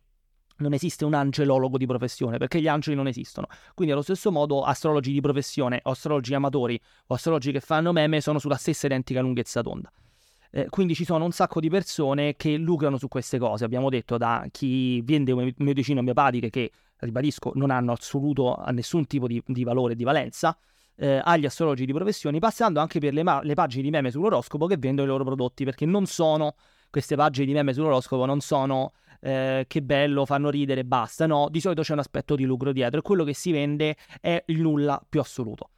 non 0.56 0.72
esiste 0.72 1.04
un 1.04 1.14
angelologo 1.14 1.78
di 1.78 1.86
professione 1.86 2.38
perché 2.38 2.60
gli 2.60 2.66
angeli 2.66 2.96
non 2.96 3.06
esistono. 3.06 3.46
Quindi, 3.74 3.92
allo 3.92 4.02
stesso 4.02 4.32
modo, 4.32 4.64
astrologi 4.64 5.12
di 5.12 5.20
professione, 5.20 5.78
astrologi 5.84 6.34
amatori 6.34 6.80
o 7.06 7.14
astrologi 7.14 7.52
che 7.52 7.60
fanno 7.60 7.92
meme 7.92 8.20
sono 8.20 8.40
sulla 8.40 8.56
stessa 8.56 8.86
identica 8.86 9.20
lunghezza 9.20 9.62
d'onda. 9.62 9.92
Eh, 10.50 10.68
quindi 10.68 10.96
ci 10.96 11.04
sono 11.04 11.24
un 11.24 11.30
sacco 11.30 11.60
di 11.60 11.70
persone 11.70 12.34
che 12.34 12.56
lucrano 12.56 12.98
su 12.98 13.06
queste 13.06 13.38
cose. 13.38 13.64
Abbiamo 13.64 13.88
detto 13.88 14.16
da 14.16 14.44
chi 14.50 15.00
vende 15.02 15.54
medicine 15.58 16.00
omeopatiche 16.00 16.50
che, 16.50 16.72
ribadisco, 16.96 17.52
non 17.54 17.70
hanno 17.70 17.92
assoluto 17.92 18.60
nessun 18.72 19.06
tipo 19.06 19.28
di, 19.28 19.40
di 19.46 19.62
valore 19.62 19.92
e 19.92 19.96
di 19.96 20.02
valenza, 20.02 20.58
eh, 20.96 21.20
agli 21.22 21.46
astrologi 21.46 21.84
di 21.84 21.92
professioni, 21.92 22.38
passando 22.38 22.80
anche 22.80 22.98
per 22.98 23.12
le, 23.12 23.22
ma- 23.22 23.42
le 23.42 23.54
pagine 23.54 23.82
di 23.82 23.90
meme 23.90 24.10
sull'oroscopo 24.10 24.66
che 24.66 24.76
vendono 24.76 25.08
i 25.08 25.10
loro 25.10 25.24
prodotti, 25.24 25.64
perché 25.64 25.86
non 25.86 26.06
sono 26.06 26.54
queste 26.90 27.16
pagine 27.16 27.46
di 27.46 27.52
meme 27.52 27.72
sull'oroscopo, 27.72 28.24
non 28.24 28.40
sono 28.40 28.92
eh, 29.20 29.64
che 29.66 29.82
bello, 29.82 30.24
fanno 30.24 30.50
ridere 30.50 30.84
basta, 30.84 31.26
no, 31.26 31.48
di 31.50 31.60
solito 31.60 31.82
c'è 31.82 31.92
un 31.92 31.98
aspetto 32.00 32.34
di 32.34 32.44
lucro 32.44 32.72
dietro 32.72 32.98
e 33.00 33.02
quello 33.02 33.24
che 33.24 33.34
si 33.34 33.52
vende 33.52 33.96
è 34.20 34.42
il 34.46 34.60
nulla 34.60 35.02
più 35.08 35.20
assoluto. 35.20 35.70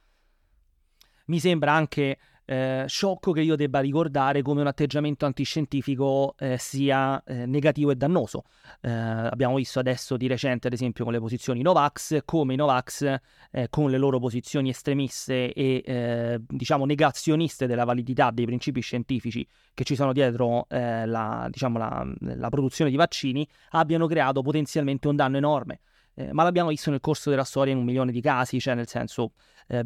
Mi 1.25 1.39
sembra 1.39 1.73
anche 1.73 2.17
eh, 2.49 2.85
sciocco 2.87 3.31
che 3.31 3.41
io 3.41 3.55
debba 3.55 3.79
ricordare 3.79 4.41
come 4.41 4.61
un 4.61 4.67
atteggiamento 4.67 5.27
antiscientifico 5.27 6.33
eh, 6.39 6.57
sia 6.57 7.23
eh, 7.23 7.45
negativo 7.45 7.91
e 7.91 7.95
dannoso. 7.95 8.45
Eh, 8.81 8.89
abbiamo 8.89 9.55
visto 9.55 9.77
adesso 9.77 10.17
di 10.17 10.25
recente, 10.25 10.65
ad 10.65 10.73
esempio, 10.73 11.03
con 11.03 11.13
le 11.13 11.19
posizioni 11.19 11.61
Novax, 11.61 12.21
come 12.25 12.55
i 12.55 12.55
Novax, 12.55 13.19
eh, 13.51 13.67
con 13.69 13.91
le 13.91 13.99
loro 13.99 14.17
posizioni 14.17 14.69
estremiste 14.69 15.53
e 15.53 15.83
eh, 15.85 16.41
diciamo 16.47 16.85
negazioniste 16.85 17.67
della 17.67 17.83
validità 17.83 18.31
dei 18.31 18.45
principi 18.45 18.81
scientifici 18.81 19.47
che 19.75 19.83
ci 19.83 19.93
sono 19.93 20.11
dietro 20.11 20.65
la, 20.69 21.47
diciamo, 21.49 21.77
la, 21.77 22.05
la 22.19 22.49
produzione 22.49 22.89
di 22.89 22.97
vaccini, 22.97 23.47
abbiano 23.69 24.07
creato 24.07 24.41
potenzialmente 24.41 25.07
un 25.07 25.15
danno 25.15 25.37
enorme. 25.37 25.81
Eh, 26.19 26.33
ma 26.33 26.43
l'abbiamo 26.43 26.67
visto 26.67 26.89
nel 26.89 26.99
corso 26.99 27.29
della 27.29 27.45
storia 27.45 27.71
in 27.71 27.79
un 27.79 27.85
milione 27.85 28.11
di 28.11 28.19
casi, 28.19 28.59
cioè 28.59 28.75
nel 28.75 28.89
senso 28.89 29.31
eh, 29.67 29.85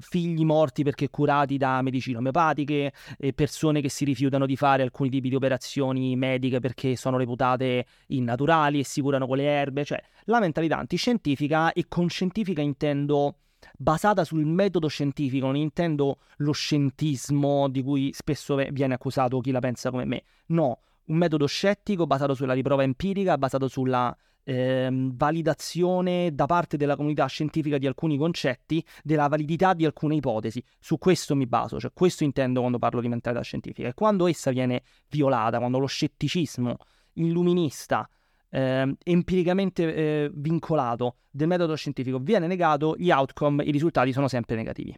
figli 0.00 0.44
morti 0.44 0.82
perché 0.82 1.08
curati 1.08 1.56
da 1.56 1.80
medicine 1.80 2.18
omeopatiche, 2.18 2.92
eh, 3.16 3.32
persone 3.32 3.80
che 3.80 3.88
si 3.88 4.04
rifiutano 4.04 4.44
di 4.44 4.56
fare 4.56 4.82
alcuni 4.82 5.08
tipi 5.08 5.30
di 5.30 5.36
operazioni 5.36 6.16
mediche 6.16 6.60
perché 6.60 6.96
sono 6.96 7.16
reputate 7.16 7.86
innaturali 8.08 8.78
e 8.80 8.84
si 8.84 9.00
curano 9.00 9.26
con 9.26 9.38
le 9.38 9.44
erbe, 9.44 9.86
cioè 9.86 10.02
la 10.24 10.38
mentalità 10.38 10.76
antiscientifica 10.76 11.72
e 11.72 11.86
con 11.88 12.10
scientifica 12.10 12.60
intendo 12.60 13.36
basata 13.78 14.22
sul 14.22 14.44
metodo 14.44 14.88
scientifico, 14.88 15.46
non 15.46 15.56
intendo 15.56 16.18
lo 16.38 16.52
scientismo 16.52 17.70
di 17.70 17.82
cui 17.82 18.10
spesso 18.12 18.54
viene 18.70 18.92
accusato 18.92 19.40
chi 19.40 19.50
la 19.50 19.60
pensa 19.60 19.90
come 19.90 20.04
me, 20.04 20.24
no, 20.48 20.80
un 21.06 21.16
metodo 21.16 21.46
scettico 21.46 22.06
basato 22.06 22.34
sulla 22.34 22.52
riprova 22.52 22.82
empirica, 22.82 23.38
basato 23.38 23.66
sulla 23.66 24.14
ehm, 24.44 25.16
validazione 25.16 26.34
da 26.34 26.46
parte 26.46 26.76
della 26.76 26.96
comunità 26.96 27.26
scientifica 27.26 27.78
di 27.78 27.86
alcuni 27.86 28.16
concetti, 28.16 28.84
della 29.02 29.26
validità 29.26 29.74
di 29.74 29.84
alcune 29.84 30.14
ipotesi. 30.14 30.62
Su 30.78 30.98
questo 30.98 31.34
mi 31.34 31.46
baso, 31.46 31.80
cioè 31.80 31.90
questo 31.92 32.24
intendo 32.24 32.60
quando 32.60 32.78
parlo 32.78 33.00
di 33.00 33.08
mentalità 33.08 33.42
scientifica. 33.42 33.88
E 33.88 33.94
quando 33.94 34.26
essa 34.26 34.50
viene 34.50 34.82
violata, 35.08 35.58
quando 35.58 35.78
lo 35.78 35.86
scetticismo 35.86 36.76
illuminista 37.14 38.08
eh, 38.50 38.96
empiricamente 39.02 39.94
eh, 39.94 40.30
vincolato 40.32 41.16
del 41.30 41.48
metodo 41.48 41.74
scientifico 41.74 42.18
viene 42.20 42.46
negato, 42.46 42.94
gli 42.96 43.10
outcome, 43.10 43.64
i 43.64 43.72
risultati 43.72 44.12
sono 44.12 44.28
sempre 44.28 44.54
negativi. 44.54 44.96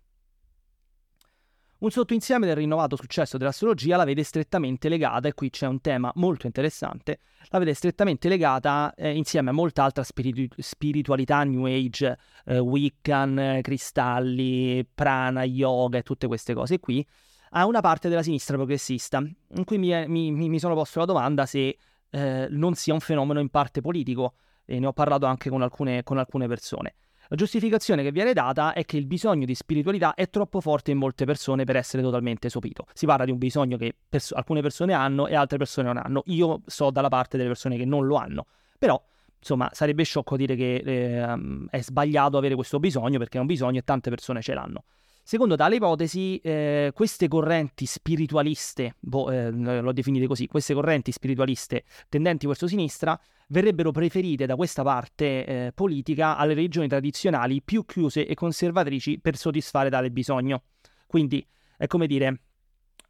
Un 1.78 1.90
sottoinsieme 1.90 2.46
del 2.46 2.56
rinnovato 2.56 2.96
successo 2.96 3.36
dell'astrologia 3.36 3.98
la 3.98 4.04
vede 4.04 4.22
strettamente 4.22 4.88
legata, 4.88 5.28
e 5.28 5.34
qui 5.34 5.50
c'è 5.50 5.66
un 5.66 5.82
tema 5.82 6.10
molto 6.14 6.46
interessante, 6.46 7.20
la 7.48 7.58
vede 7.58 7.74
strettamente 7.74 8.30
legata 8.30 8.94
eh, 8.96 9.14
insieme 9.14 9.50
a 9.50 9.52
molta 9.52 9.84
altra 9.84 10.02
spiritu- 10.02 10.58
spiritualità, 10.58 11.44
New 11.44 11.66
Age, 11.66 12.16
eh, 12.46 12.58
Wiccan, 12.58 13.38
eh, 13.38 13.60
cristalli, 13.60 14.88
prana, 14.94 15.44
yoga 15.44 15.98
e 15.98 16.02
tutte 16.02 16.26
queste 16.26 16.54
cose 16.54 16.80
qui, 16.80 17.06
a 17.50 17.66
una 17.66 17.82
parte 17.82 18.08
della 18.08 18.22
sinistra 18.22 18.56
progressista, 18.56 19.18
in 19.18 19.64
cui 19.64 19.76
mi, 19.76 20.08
mi, 20.08 20.30
mi 20.30 20.58
sono 20.58 20.72
posto 20.72 21.00
la 21.00 21.04
domanda 21.04 21.44
se 21.44 21.76
eh, 22.08 22.46
non 22.48 22.74
sia 22.74 22.94
un 22.94 23.00
fenomeno 23.00 23.38
in 23.38 23.50
parte 23.50 23.82
politico, 23.82 24.36
e 24.64 24.78
ne 24.78 24.86
ho 24.86 24.94
parlato 24.94 25.26
anche 25.26 25.50
con 25.50 25.60
alcune, 25.60 26.02
con 26.04 26.16
alcune 26.16 26.48
persone. 26.48 26.94
La 27.28 27.36
giustificazione 27.36 28.04
che 28.04 28.12
viene 28.12 28.32
data 28.32 28.72
è 28.72 28.84
che 28.84 28.96
il 28.96 29.06
bisogno 29.06 29.44
di 29.44 29.54
spiritualità 29.54 30.14
è 30.14 30.30
troppo 30.30 30.60
forte 30.60 30.92
in 30.92 30.98
molte 30.98 31.24
persone 31.24 31.64
per 31.64 31.74
essere 31.74 32.02
totalmente 32.02 32.48
sopito. 32.48 32.86
Si 32.92 33.04
parla 33.04 33.24
di 33.24 33.32
un 33.32 33.38
bisogno 33.38 33.76
che 33.76 33.94
pers- 34.08 34.32
alcune 34.32 34.62
persone 34.62 34.92
hanno 34.92 35.26
e 35.26 35.34
altre 35.34 35.58
persone 35.58 35.88
non 35.88 35.96
hanno. 35.96 36.22
Io 36.26 36.62
sto 36.66 36.90
dalla 36.90 37.08
parte 37.08 37.36
delle 37.36 37.48
persone 37.48 37.76
che 37.76 37.84
non 37.84 38.06
lo 38.06 38.14
hanno. 38.14 38.46
Però, 38.78 39.02
insomma, 39.38 39.68
sarebbe 39.72 40.04
sciocco 40.04 40.36
dire 40.36 40.54
che 40.54 40.76
eh, 40.76 41.36
è 41.70 41.80
sbagliato 41.80 42.36
avere 42.36 42.54
questo 42.54 42.78
bisogno 42.78 43.18
perché 43.18 43.38
è 43.38 43.40
un 43.40 43.46
bisogno 43.46 43.78
e 43.78 43.82
tante 43.82 44.08
persone 44.08 44.40
ce 44.40 44.54
l'hanno. 44.54 44.84
Secondo 45.28 45.56
tale 45.56 45.74
ipotesi, 45.74 46.38
eh, 46.38 46.92
queste 46.94 47.26
correnti 47.26 47.84
spiritualiste, 47.84 48.94
boh, 49.00 49.32
eh, 49.32 49.50
l'ho 49.50 49.92
definite 49.92 50.28
così, 50.28 50.46
queste 50.46 50.72
correnti 50.72 51.10
spiritualiste 51.10 51.82
tendenti 52.08 52.46
verso 52.46 52.68
sinistra, 52.68 53.20
verrebbero 53.48 53.90
preferite 53.90 54.46
da 54.46 54.54
questa 54.54 54.84
parte 54.84 55.44
eh, 55.44 55.72
politica 55.74 56.36
alle 56.36 56.54
religioni 56.54 56.86
tradizionali 56.86 57.60
più 57.60 57.84
chiuse 57.84 58.24
e 58.24 58.34
conservatrici 58.34 59.18
per 59.18 59.36
soddisfare 59.36 59.90
tale 59.90 60.12
bisogno. 60.12 60.62
Quindi 61.08 61.44
è 61.76 61.88
come 61.88 62.06
dire, 62.06 62.42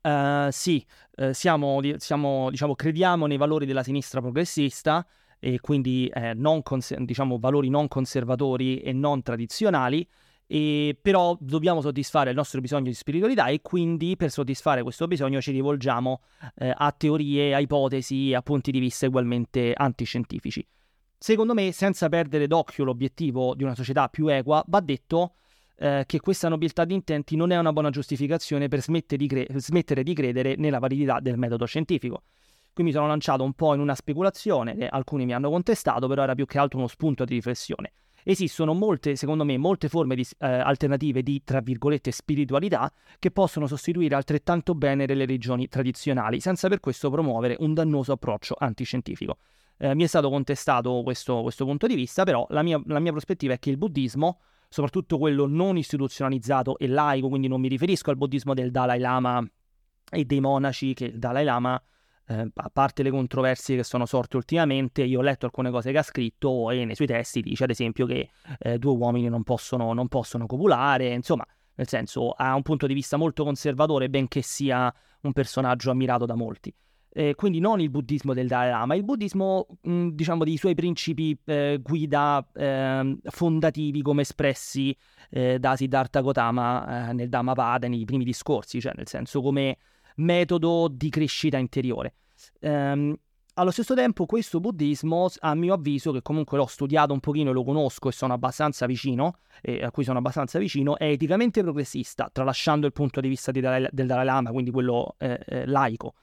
uh, 0.01 0.49
sì, 0.49 0.83
uh, 1.17 1.33
siamo, 1.33 1.83
siamo, 1.99 2.49
diciamo, 2.49 2.75
crediamo 2.75 3.27
nei 3.27 3.37
valori 3.37 3.67
della 3.67 3.83
sinistra 3.83 4.23
progressista 4.23 5.07
e 5.39 5.61
quindi 5.61 6.11
eh, 6.15 6.33
non 6.33 6.63
cons- 6.63 6.97
diciamo, 6.97 7.39
valori 7.39 7.69
non 7.69 7.89
conservatori 7.89 8.81
e 8.81 8.95
non 8.95 9.21
tradizionali, 9.21 10.09
e 10.47 10.97
però 11.01 11.37
dobbiamo 11.41 11.81
soddisfare 11.81 12.31
il 12.31 12.37
nostro 12.37 12.61
bisogno 12.61 12.85
di 12.85 12.95
spiritualità 12.95 13.47
e 13.47 13.61
quindi 13.63 14.17
per 14.17 14.31
soddisfare 14.31 14.83
questo 14.83 15.07
bisogno 15.09 15.41
ci 15.41 15.51
rivolgiamo 15.51 16.23
eh, 16.57 16.73
a 16.75 16.93
teorie, 16.93 17.55
a 17.55 17.59
ipotesi, 17.59 18.33
a 18.33 18.43
punti 18.43 18.71
di 18.71 18.79
vista 18.79 19.07
ugualmente 19.07 19.73
antiscientifici. 19.75 20.67
Secondo 21.19 21.55
me, 21.55 21.73
senza 21.73 22.09
perdere 22.09 22.47
d'occhio 22.47 22.85
l'obiettivo 22.85 23.55
di 23.55 23.65
una 23.65 23.75
società 23.75 24.09
più 24.09 24.29
equa, 24.29 24.63
va 24.69 24.81
detto 24.81 25.35
eh, 25.79 26.05
che 26.07 26.21
questa 26.21 26.49
nobiltà 26.49 26.85
di 26.85 26.95
intenti 26.95 27.35
non 27.35 27.51
è 27.51 27.59
una 27.59 27.73
buona 27.73 27.91
giustificazione 27.91 28.69
per 28.69 28.83
smettere 28.83 29.17
di, 29.17 29.27
cre- 29.27 29.47
smettere 29.57 30.03
di 30.05 30.15
credere 30.15 30.55
nella 30.57 30.79
validità 30.79 31.19
del 31.21 31.39
metodo 31.39 31.65
scientifico. 31.65 32.23
Qui 32.73 32.85
mi 32.85 32.93
sono 32.93 33.07
lanciato 33.07 33.43
un 33.43 33.55
po' 33.55 33.73
in 33.75 33.81
una 33.81 33.95
speculazione 33.95 34.87
alcuni 34.89 35.25
mi 35.25 35.33
hanno 35.33 35.49
contestato, 35.49 36.07
però 36.07 36.23
era 36.23 36.35
più 36.35 36.45
che 36.45 36.59
altro 36.59 36.79
uno 36.79 36.89
spunto 36.89 37.25
di 37.25 37.35
riflessione 37.35 37.93
esistono 38.29 38.75
molte, 38.75 39.15
secondo 39.15 39.45
me, 39.45 39.57
molte 39.57 39.89
forme 39.89 40.17
di, 40.17 40.27
eh, 40.39 40.47
alternative 40.47 41.23
di, 41.23 41.43
tra 41.45 41.61
virgolette, 41.61 42.11
spiritualità 42.11 42.93
che 43.21 43.31
possono 43.31 43.69
sostituire 43.69 44.17
altrettanto 44.17 44.75
bene 44.75 45.07
le 45.07 45.15
religioni 45.15 45.69
tradizionali, 45.69 46.41
senza 46.41 46.69
per 46.69 46.81
questo 46.81 47.09
promuovere 47.09 47.57
un 47.61 47.73
dannoso 47.73 48.13
approccio 48.13 48.57
antiscientifico. 48.59 49.37
Eh, 49.79 49.95
mi 49.95 50.03
è 50.03 50.07
stato 50.09 50.29
contestato 50.29 51.03
questo, 51.05 51.43
questo, 51.43 51.65
punto 51.65 51.87
di 51.87 51.95
vista, 51.95 52.25
però 52.25 52.45
la 52.51 52.63
mia, 52.63 52.83
la 52.87 52.99
mia 52.99 53.13
prospettiva 53.13 53.55
è 53.55 53.59
che 53.61 53.71
il 53.71 53.77
buddismo, 53.77 54.41
soprattutto 54.69 55.19
quello 55.19 55.47
non 55.47 55.77
istituzionalizzato 55.77 56.79
e 56.79 56.89
laico, 56.89 57.29
quindi 57.29 57.47
non 57.47 57.61
mi 57.61 57.69
riferisco 57.69 58.11
al 58.11 58.17
buddismo 58.17 58.55
del 58.55 58.73
Dalai 58.73 58.99
Lama 58.99 59.49
e 60.11 60.25
dei 60.25 60.41
monaci 60.41 60.95
che 60.95 61.05
il 61.05 61.19
Dalai 61.21 61.45
Lama 61.45 61.81
eh, 62.29 62.51
a 62.53 62.71
parte 62.73 63.03
le 63.03 63.11
controversie 63.11 63.77
che 63.77 63.85
sono 63.85 64.07
sorte 64.07 64.37
ultimamente, 64.37 65.03
io 65.03 65.21
ho 65.21 65.23
letto 65.23 65.47
alcune 65.47 65.71
cose 65.71 65.93
che 65.93 65.99
ha 65.99 66.03
scritto 66.03 66.71
e 66.71 66.85
nei 66.85 66.95
suoi 66.95 67.07
testi 67.07 67.41
dice 67.41 67.65
ad 67.65 67.71
esempio 67.71 68.07
che 68.07 68.31
eh, 68.59 68.79
due 68.79 68.95
uomini 68.95 69.29
non 69.29 69.43
possono, 69.43 69.93
non 69.93 70.09
possono 70.09 70.47
copulare, 70.47 71.13
insomma, 71.13 71.47
nel 71.75 71.89
senso 71.89 72.31
ha 72.31 72.55
un 72.55 72.63
punto 72.63 72.87
di 72.87 72.95
vista 72.95 73.17
molto 73.17 73.45
conservatore, 73.45 74.09
benché 74.09 74.43
sia 74.43 74.93
un 75.23 75.33
personaggio 75.33 75.91
ammirato 75.91 76.27
da 76.27 76.35
molti. 76.35 76.75
Eh, 77.09 77.35
quindi 77.35 77.61
non 77.61 77.81
il 77.81 77.89
buddismo 77.89 78.35
del 78.35 78.47
Dalai 78.47 78.69
Lama, 78.69 78.95
il 78.95 79.03
buddismo, 79.03 79.67
mh, 79.81 80.09
diciamo, 80.09 80.45
dei 80.45 80.59
suoi 80.59 80.75
principi 80.75 81.39
eh, 81.47 81.79
guida 81.83 82.47
eh, 82.53 83.17
fondativi 83.23 84.03
come 84.03 84.21
espressi 84.21 84.95
eh, 85.31 85.59
da 85.59 85.77
Siddhartha 85.77 86.21
Gautama 86.21 87.09
eh, 87.09 87.13
nel 87.15 87.31
Dhammapada 87.31 87.89
nei 87.89 88.05
primi 88.05 88.25
discorsi, 88.25 88.83
cioè 88.83 88.93
nel 88.97 89.09
senso 89.09 89.41
come 89.41 89.79
metodo 90.17 90.89
di 90.91 91.09
crescita 91.09 91.57
interiore. 91.57 92.15
Um, 92.61 93.17
allo 93.59 93.71
stesso 93.71 93.95
tempo 93.95 94.27
questo 94.27 94.61
buddismo, 94.61 95.29
a 95.39 95.55
mio 95.55 95.73
avviso, 95.73 96.13
che 96.13 96.21
comunque 96.21 96.59
l'ho 96.59 96.67
studiato 96.67 97.15
un 97.15 97.21
pochino 97.21 97.51
e 97.51 97.53
lo 97.55 97.65
conosco 97.65 98.11
e 98.11 98.13
sono 98.13 98.35
abbastanza 98.35 98.85
vicino, 98.85 99.39
e 99.63 99.83
a 99.83 99.91
cui 99.91 100.05
sono 100.05 100.19
abbastanza 100.19 100.59
vicino, 100.59 100.99
è 100.99 101.07
eticamente 101.07 101.63
progressista, 101.63 102.29
tralasciando 102.31 102.87
il 102.87 102.93
punto 102.93 103.19
di 103.23 103.29
vista 103.29 103.53
di 103.53 103.61
Dalai, 103.61 103.87
del 103.91 104.07
Dalai 104.07 104.27
Lama, 104.27 104.51
quindi 104.51 104.71
quello 104.71 105.15
eh, 105.17 105.41
eh, 105.47 105.67
laico. 105.67 106.15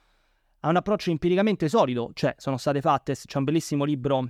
Ha 0.59 0.69
un 0.69 0.75
approccio 0.75 1.09
empiricamente 1.09 1.69
solido, 1.69 2.11
cioè 2.13 2.35
sono 2.37 2.57
state 2.57 2.81
fatte, 2.81 3.15
c'è 3.15 3.37
un 3.39 3.43
bellissimo 3.45 3.83
libro 3.83 4.29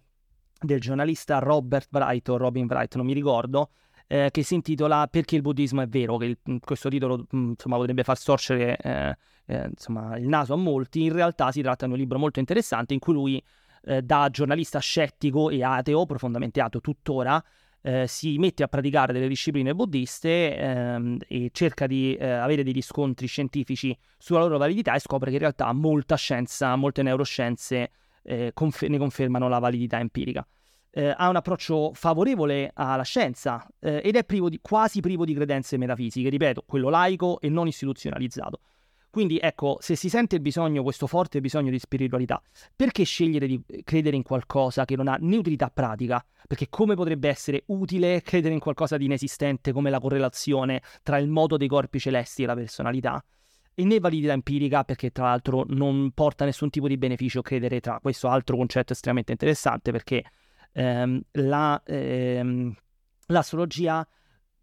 del 0.58 0.80
giornalista 0.80 1.40
Robert 1.40 1.90
Wright 1.92 2.30
o 2.30 2.38
Robin 2.38 2.68
Wright, 2.68 2.96
non 2.96 3.06
mi 3.06 3.14
ricordo, 3.14 3.72
eh, 4.08 4.30
che 4.32 4.44
si 4.44 4.54
intitola 4.56 5.08
Perché 5.08 5.36
il 5.36 5.42
buddismo 5.42 5.82
è 5.82 5.88
vero, 5.88 6.16
che 6.16 6.26
il, 6.26 6.60
questo 6.62 6.88
titolo 6.88 7.26
insomma, 7.32 7.76
potrebbe 7.76 8.04
far 8.04 8.18
storcere 8.18 8.78
eh, 9.46 9.68
insomma, 9.70 10.18
il 10.18 10.28
naso 10.28 10.54
a 10.54 10.58
molti, 10.58 11.04
in 11.04 11.14
realtà 11.14 11.52
si 11.52 11.62
tratta 11.62 11.86
di 11.86 11.92
un 11.92 11.98
libro 11.98 12.18
molto 12.18 12.40
interessante 12.40 12.94
in 12.94 13.00
cui 13.00 13.14
lui, 13.14 13.44
eh, 13.86 14.02
da 14.02 14.30
giornalista 14.30 14.80
scettico 14.80 15.50
e 15.50 15.64
ateo, 15.64 16.06
profondamente 16.06 16.62
ateo 16.62 16.82
tuttora, 16.82 17.44
eh, 17.86 18.08
si 18.08 18.38
mette 18.38 18.64
a 18.64 18.68
praticare 18.68 19.12
delle 19.12 19.28
discipline 19.28 19.76
buddiste 19.76 20.56
ehm, 20.56 21.18
e 21.28 21.50
cerca 21.52 21.86
di 21.86 22.16
eh, 22.16 22.30
avere 22.30 22.64
dei 22.64 22.72
riscontri 22.72 23.28
scientifici 23.28 23.96
sulla 24.18 24.40
loro 24.40 24.58
validità 24.58 24.94
e 24.94 25.00
scopre 25.00 25.28
che 25.28 25.36
in 25.36 25.42
realtà 25.42 25.72
molta 25.74 26.16
scienza, 26.16 26.76
molte 26.78 27.04
neuroscienze 27.04 27.92
eh, 28.24 28.52
confer- 28.54 28.90
ne 28.90 28.98
confermano 28.98 29.50
la 29.50 29.60
validità 29.60 30.00
empirica. 30.00 30.48
Eh, 30.96 31.14
ha 31.18 31.28
un 31.28 31.36
approccio 31.36 31.92
favorevole 31.94 32.72
alla 32.74 33.04
scienza 33.04 33.68
eh, 33.80 34.00
ed 34.04 34.16
è 34.16 34.24
privo 34.24 34.48
di, 34.48 34.60
quasi 34.62 35.02
privo 35.02 35.26
di 35.26 35.34
credenze 35.34 35.76
metafisiche, 35.76 36.30
ripeto, 36.30 36.64
quello 36.66 36.88
laico 36.88 37.42
e 37.42 37.50
non 37.50 37.68
istituzionalizzato. 37.68 38.60
Quindi 39.14 39.38
ecco, 39.40 39.78
se 39.80 39.96
si 39.96 40.10
sente 40.10 40.38
il 40.38 40.42
bisogno, 40.42 40.82
questo 40.82 41.06
forte 41.06 41.40
bisogno 41.40 41.70
di 41.70 41.78
spiritualità, 41.78 42.42
perché 42.76 43.04
scegliere 43.04 43.46
di 43.46 43.64
credere 43.84 44.16
in 44.16 44.24
qualcosa 44.24 44.86
che 44.86 44.96
non 44.96 45.08
ha 45.08 45.18
né 45.20 45.38
utilità 45.38 45.70
pratica? 45.70 46.26
Perché 46.48 46.66
come 46.68 46.96
potrebbe 46.96 47.30
essere 47.30 47.62
utile 47.68 48.24
credere 48.24 48.56
in 48.56 48.60
qualcosa 48.60 48.98
di 48.98 49.06
inesistente 49.06 49.72
come 49.72 49.92
la 49.92 50.00
correlazione 50.00 50.82
tra 51.04 51.20
il 51.20 51.28
modo 51.28 51.58
dei 51.58 51.68
corpi 51.68 52.00
celesti 52.00 52.42
e 52.42 52.46
la 52.48 52.56
personalità? 52.56 53.24
E 53.76 53.84
né 53.84 54.00
validità 54.00 54.34
empirica, 54.34 54.84
perché 54.84 55.12
tra 55.12 55.26
l'altro 55.26 55.64
non 55.68 56.10
porta 56.16 56.44
nessun 56.44 56.72
tipo 56.72 56.88
di 56.88 56.98
beneficio 56.98 57.44
credere 57.44 57.82
tra 57.82 58.00
questo 58.02 58.30
altro 58.30 58.58
concetto 58.58 58.94
estremamente 58.94 59.32
interessante, 59.32 59.92
perché 59.92 60.24
ehm, 60.72 61.22
la, 61.34 61.80
ehm, 61.86 62.76
l'astrologia 63.28 64.08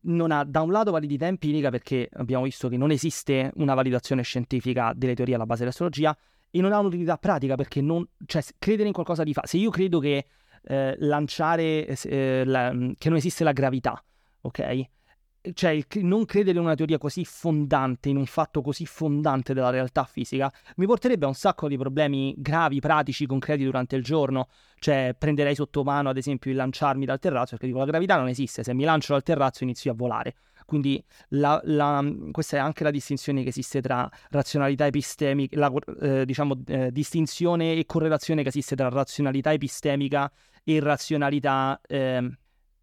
non 0.03 0.31
ha 0.31 0.45
da 0.45 0.63
un 0.63 0.71
lato 0.71 0.91
validità 0.91 1.27
empirica 1.27 1.71
perché 1.71 2.09
abbiamo 2.13 2.45
visto 2.45 2.69
che 2.69 2.77
non 2.77 2.91
esiste 2.91 3.51
una 3.57 3.75
validazione 3.75 4.23
scientifica 4.23 4.93
delle 4.95 5.15
teorie 5.15 5.35
alla 5.35 5.47
base 5.47 5.61
dell'astrologia 5.61 6.17
e 6.51 6.61
non 6.61 6.73
ha 6.73 6.79
un'utilità 6.79 7.17
pratica 7.17 7.55
perché 7.55 7.81
non, 7.81 8.07
cioè, 8.27 8.43
credere 8.59 8.89
in 8.89 8.95
qualcosa 8.95 9.23
di 9.23 9.33
fa. 9.33 9.43
Se 9.45 9.57
io 9.57 9.71
credo 9.71 9.99
che 9.99 10.27
eh, 10.63 10.95
lanciare, 10.99 11.87
eh, 11.87 12.45
la, 12.45 12.71
che 12.97 13.09
non 13.09 13.19
esiste 13.19 13.45
la 13.45 13.53
gravità, 13.53 14.03
ok? 14.41 14.85
Cioè 15.55 15.71
il 15.71 15.87
non 16.05 16.25
credere 16.27 16.59
in 16.59 16.65
una 16.65 16.75
teoria 16.75 16.99
così 16.99 17.25
fondante, 17.25 18.09
in 18.09 18.17
un 18.17 18.27
fatto 18.27 18.61
così 18.61 18.85
fondante 18.85 19.55
della 19.55 19.71
realtà 19.71 20.05
fisica, 20.05 20.53
mi 20.77 20.87
porterebbe 20.87 21.25
a 21.25 21.29
un 21.29 21.35
sacco 21.35 21.69
di 21.69 21.79
problemi 21.79 22.35
gravi, 22.37 22.81
pratici, 22.81 23.27
concreti 23.27 23.65
durante 23.65 23.97
il 23.97 24.03
giorno. 24.03 24.49
Cioè, 24.79 25.15
prenderei 25.19 25.55
sotto 25.55 25.83
mano, 25.83 26.11
ad 26.11 26.17
esempio, 26.17 26.51
il 26.51 26.57
lanciarmi 26.57 27.05
dal 27.05 27.19
terrazzo, 27.19 27.51
perché 27.51 27.67
dico 27.67 27.79
la 27.79 27.85
gravità 27.85 28.17
non 28.17 28.29
esiste, 28.29 28.63
se 28.63 28.75
mi 28.75 28.85
lancio 28.85 29.13
dal 29.13 29.23
terrazzo 29.23 29.65
inizio 29.65 29.93
a 29.93 29.95
volare. 29.95 30.35
Quindi 30.67 31.03
la, 31.31 31.61
la, 31.65 32.05
questa 32.31 32.59
è 32.59 32.61
anche 32.61 32.85
la 32.85 32.91
distinzione 32.91 33.43
che 33.43 33.49
esiste 33.49 33.81
tra 33.81 34.09
razionalità 34.31 34.87
epistemica, 34.87 35.59
la 35.59 35.73
eh, 36.01 36.25
diciamo, 36.25 36.63
eh, 36.67 36.93
distinzione 36.93 37.75
e 37.75 37.87
correlazione 37.87 38.43
che 38.43 38.49
esiste 38.49 38.77
tra 38.77 38.89
razionalità 38.89 39.53
epistemica 39.53 40.31
e 40.63 40.79
razionalità 40.79 41.81
eh, 41.87 42.31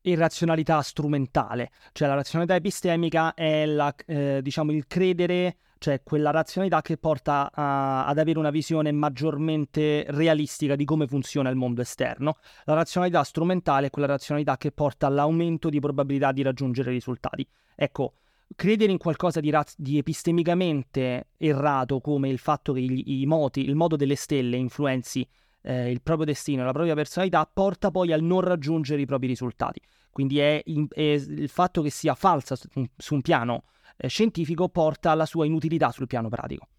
e 0.07 0.15
razionalità 0.15 0.81
strumentale, 0.81 1.69
cioè 1.91 2.07
la 2.07 2.13
razionalità 2.13 2.55
epistemica 2.55 3.33
è 3.33 3.65
la, 3.65 3.93
eh, 4.05 4.39
diciamo 4.41 4.71
il 4.71 4.87
credere, 4.87 5.57
cioè 5.79 6.01
quella 6.01 6.31
razionalità 6.31 6.81
che 6.81 6.95
porta 6.95 7.51
a, 7.53 8.05
ad 8.05 8.17
avere 8.17 8.39
una 8.39 8.49
visione 8.49 8.93
maggiormente 8.93 10.05
realistica 10.07 10.77
di 10.77 10.85
come 10.85 11.07
funziona 11.07 11.49
il 11.49 11.57
mondo 11.57 11.81
esterno. 11.81 12.37
La 12.63 12.75
razionalità 12.75 13.21
strumentale 13.23 13.87
è 13.87 13.89
quella 13.89 14.07
razionalità 14.07 14.55
che 14.55 14.71
porta 14.71 15.07
all'aumento 15.07 15.67
di 15.69 15.81
probabilità 15.81 16.31
di 16.31 16.41
raggiungere 16.41 16.91
risultati. 16.91 17.45
Ecco, 17.75 18.13
credere 18.55 18.93
in 18.93 18.97
qualcosa 18.97 19.41
di, 19.41 19.49
raz- 19.49 19.75
di 19.77 19.97
epistemicamente 19.97 21.31
errato 21.35 21.99
come 21.99 22.29
il 22.29 22.37
fatto 22.37 22.71
che 22.71 22.79
i, 22.79 23.23
i 23.23 23.25
moti, 23.25 23.59
il 23.59 23.75
modo 23.75 23.97
delle 23.97 24.15
stelle 24.15 24.55
influenzi 24.55 25.27
eh, 25.67 25.91
il 25.91 26.01
proprio 26.01 26.25
destino, 26.25 26.63
la 26.63 26.71
propria 26.71 26.95
personalità, 26.95 27.49
porta 27.51 27.91
poi 27.91 28.13
al 28.13 28.21
non 28.21 28.41
raggiungere 28.41 29.01
i 29.01 29.05
propri 29.05 29.27
risultati. 29.27 29.81
Quindi 30.17 30.39
è, 30.39 30.63
è 30.63 31.01
il 31.01 31.47
fatto 31.47 31.83
che 31.83 31.91
sia 31.91 32.15
falsa 32.15 32.55
su, 32.55 33.13
un 33.13 33.21
piano 33.21 33.65
eh, 33.97 34.07
scientifico 34.07 34.67
porta 34.67 35.11
alla 35.11 35.27
sua 35.27 35.45
inutilità 35.45 35.91
sul 35.91 36.07
piano 36.07 36.27
pratico. 36.27 36.69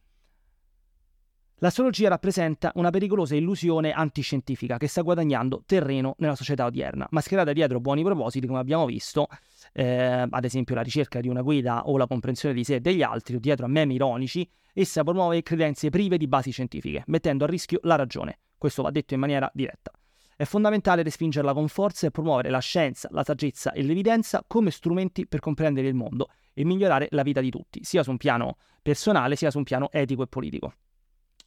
L'astrologia 1.59 2.09
rappresenta 2.09 2.73
una 2.75 2.91
pericolosa 2.91 3.37
illusione 3.37 3.93
antiscientifica 3.93 4.77
che 4.77 4.89
sta 4.89 5.03
guadagnando 5.03 5.63
terreno 5.67 6.17
nella 6.19 6.35
società 6.35 6.67
odierna, 6.67 7.07
mascherata 7.11 7.53
dietro 7.53 7.79
buoni 7.79 8.03
propositi, 8.03 8.45
come 8.49 8.59
abbiamo 8.59 8.87
visto, 8.87 9.29
eh, 9.73 10.27
ad 10.29 10.45
esempio 10.45 10.75
la 10.75 10.83
ricerca 10.83 11.21
di 11.21 11.29
una 11.29 11.43
guida 11.43 11.87
o 11.87 11.97
la 11.97 12.09
comprensione 12.09 12.57
di 12.57 12.65
sé 12.65 12.75
e 12.75 12.81
degli 12.81 13.03
altri, 13.03 13.37
o 13.37 13.39
dietro 13.39 13.67
a 13.67 13.69
meme 13.69 13.95
ironici, 13.95 14.51
essa 14.73 15.05
promuove 15.05 15.43
credenze 15.43 15.91
prive 15.91 16.17
di 16.17 16.27
basi 16.27 16.51
scientifiche, 16.51 17.05
mettendo 17.07 17.45
a 17.45 17.47
rischio 17.47 17.79
la 17.83 17.95
ragione. 17.95 18.41
Questo 18.59 18.83
va 18.83 18.91
detto 18.91 19.15
in 19.15 19.21
maniera 19.21 19.49
diretta. 19.55 19.93
È 20.39 20.45
fondamentale 20.45 21.03
respingerla 21.03 21.53
con 21.53 21.67
forza 21.67 22.07
e 22.07 22.13
promuovere 22.13 22.49
la 22.49 22.61
scienza, 22.61 23.09
la 23.11 23.25
saggezza 23.25 23.73
e 23.73 23.83
l'evidenza 23.83 24.45
come 24.47 24.71
strumenti 24.71 25.27
per 25.27 25.41
comprendere 25.41 25.89
il 25.89 25.97
mondo 25.97 26.29
e 26.55 26.65
migliorare 26.65 27.09
la 27.11 27.25
vita 27.25 27.41
di 27.41 27.51
tutti, 27.51 27.83
sia 27.83 28.05
su 28.05 28.13
un 28.13 28.19
piano 28.19 28.57
personale 28.81 29.35
sia 29.35 29.51
su 29.51 29.59
un 29.59 29.65
piano 29.65 29.91
etico 29.91 30.23
e 30.23 30.29
politico. 30.29 30.75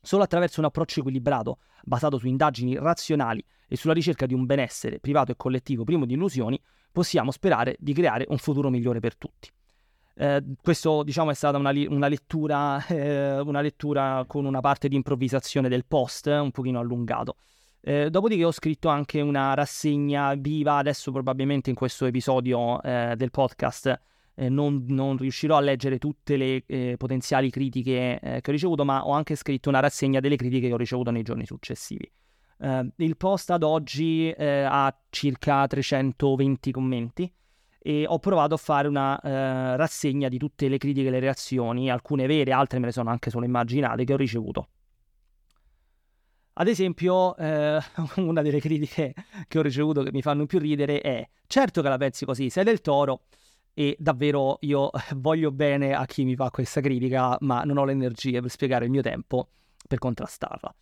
Solo 0.02 0.24
attraverso 0.24 0.60
un 0.60 0.66
approccio 0.66 1.00
equilibrato, 1.00 1.60
basato 1.84 2.18
su 2.18 2.28
indagini 2.28 2.76
razionali 2.76 3.42
e 3.66 3.78
sulla 3.78 3.94
ricerca 3.94 4.26
di 4.26 4.34
un 4.34 4.46
benessere 4.46 5.00
privato 5.00 5.32
e 5.32 5.38
collettivo 5.38 5.86
primo 5.86 6.06
di 6.06 6.16
illusioni, 6.16 6.62
possiamo 6.92 7.32
sperare 7.32 7.78
di 7.80 7.94
creare 7.94 8.26
un 8.28 8.40
futuro 8.40 8.70
migliore 8.70 9.00
per 9.00 9.16
tutti. 9.16 9.50
Eh, 10.16 10.44
questo 10.62 11.04
diciamo 11.04 11.32
è 11.32 11.34
stata 11.34 11.58
una, 11.58 11.72
una, 11.88 12.10
lettura, 12.10 12.86
eh, 12.92 13.40
una, 13.40 13.62
lettura, 13.62 14.26
con 14.28 14.44
una 14.44 14.60
parte 14.60 14.90
di 14.90 14.98
improvvisazione 14.98 15.70
del 15.70 15.86
post 15.86 16.28
eh, 16.28 16.38
un 16.38 16.52
pochino 16.52 16.78
allungato. 16.78 17.38
Eh, 17.84 18.12
dopodiché 18.12 18.46
ho 18.46 18.52
scritto 18.52 18.90
anche 18.90 19.22
una 19.22 19.56
rassegna 19.56 20.36
viva, 20.36 20.76
adesso 20.78 21.12
probabilmente 21.12 21.72
in 21.72 21.76
questo 21.76 22.06
episodio 22.06 22.80
eh, 22.84 23.16
del 23.18 23.32
podcast 23.32 24.00
eh, 24.36 24.50
non, 24.50 24.86
non, 24.90 25.18
riuscirò 25.18 25.58
a 25.58 25.62
leggere 25.62 25.98
tutte 25.98 26.38
le 26.38 26.96
potenziali 26.98 27.50
critiche 27.50 28.20
che 28.22 28.42
ho 28.48 28.52
ricevuto, 28.52 28.86
ma 28.86 29.06
ho 29.06 29.14
anche 29.14 29.36
scritto 29.36 29.70
una 29.70 29.80
rassegna 29.80 30.20
delle 30.20 30.36
critiche 30.36 30.68
che 30.68 30.74
ho 30.74 30.78
ricevuto 30.78 31.10
nei 31.10 31.24
giorni 31.24 31.46
successivi. 31.46 32.10
il 32.98 33.18
post 33.18 33.50
ad 33.50 33.64
oggi 33.64 34.34
ha 34.38 34.96
circa 35.10 35.66
320 35.66 36.72
commenti 36.72 37.34
e 37.80 38.06
ho 38.08 38.20
provato 38.20 38.54
a 38.54 38.58
fare 38.58 38.88
una 38.88 39.20
rassegna 39.76 40.30
di 40.30 40.38
tutte 40.38 40.70
le 40.70 40.78
critiche 40.78 41.08
e 41.08 41.12
le 41.12 41.20
reazioni, 41.20 41.90
alcune 41.90 42.28
vere, 42.28 42.52
altre 42.52 42.80
me 42.80 42.86
le 42.86 42.92
sono 42.92 43.10
anche 43.10 43.32
solo 43.32 43.46
immaginate, 43.46 44.06
che 44.06 44.14
ho 44.14 44.18
ricevuto. 44.18 44.68
Ad 46.54 46.68
esempio, 46.68 47.36
eh, 47.38 47.80
una 48.18 48.42
delle 48.42 48.60
critiche 48.60 49.14
che 49.48 49.60
ho 49.60 49.62
ricevuto 49.62 50.04
che 50.04 50.12
mi 50.12 50.22
fanno 50.22 50.46
più 50.46 50.60
ridere 50.60 51.02
è: 51.02 51.28
certo 51.48 51.82
che 51.82 51.90
la 51.90 51.98
pensi 51.98 52.26
così, 52.26 52.50
sei 52.50 52.64
del 52.64 52.82
toro. 52.82 53.24
E 53.74 53.96
davvero 53.98 54.58
io 54.62 54.90
voglio 55.16 55.52
bene 55.52 55.94
a 55.94 56.06
chi 56.06 56.26
mi 56.26 56.36
fa 56.36 56.50
questa 56.52 56.82
critica, 56.82 57.38
ma 57.42 57.64
non 57.64 57.78
ho 57.78 57.86
le 57.86 57.94
energie 57.94 58.42
per 58.42 58.50
spiegare 58.50 58.86
il 58.86 58.92
mio 58.92 59.02
tempo 59.02 59.48
per 59.88 59.98
contrastarla. 59.98 60.76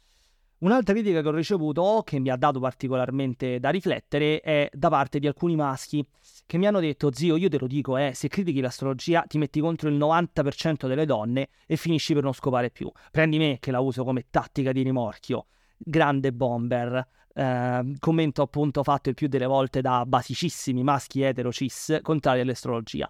Un'altra 0.59 0.93
critica 0.93 1.21
che 1.21 1.27
ho 1.27 1.31
ricevuto, 1.31 2.01
che 2.03 2.19
mi 2.19 2.29
ha 2.29 2.35
dato 2.35 2.59
particolarmente 2.59 3.61
da 3.61 3.69
riflettere, 3.69 4.41
è 4.41 4.69
da 4.73 4.89
parte 4.89 5.19
di 5.19 5.27
alcuni 5.27 5.55
maschi 5.55 6.05
che 6.45 6.57
mi 6.57 6.67
hanno 6.67 6.81
detto, 6.81 7.13
zio, 7.13 7.37
io 7.37 7.47
te 7.47 7.57
lo 7.57 7.67
dico, 7.67 7.95
eh, 7.95 8.11
se 8.13 8.27
critichi 8.27 8.59
l'astrologia 8.59 9.23
ti 9.25 9.37
metti 9.37 9.61
contro 9.61 9.87
il 9.87 9.95
90% 9.95 10.87
delle 10.87 11.05
donne 11.05 11.47
e 11.65 11.77
finisci 11.77 12.13
per 12.13 12.23
non 12.23 12.33
scopare 12.33 12.71
più. 12.71 12.91
Prendi 13.09 13.37
me 13.37 13.57
che 13.61 13.71
la 13.71 13.79
uso 13.79 14.03
come 14.03 14.25
tattica 14.29 14.73
di 14.73 14.81
rimorchio. 14.81 15.45
Grande 15.79 16.31
bomber. 16.33 17.07
Eh, 17.33 17.95
commento 17.99 18.41
appunto 18.41 18.83
fatto 18.83 19.09
il 19.09 19.15
più 19.15 19.27
delle 19.27 19.45
volte 19.45 19.81
da 19.81 20.05
basicissimi 20.05 20.83
maschi 20.83 21.21
etero 21.21 21.51
cis 21.51 21.99
contrari 22.01 22.41
all'astrologia 22.41 23.09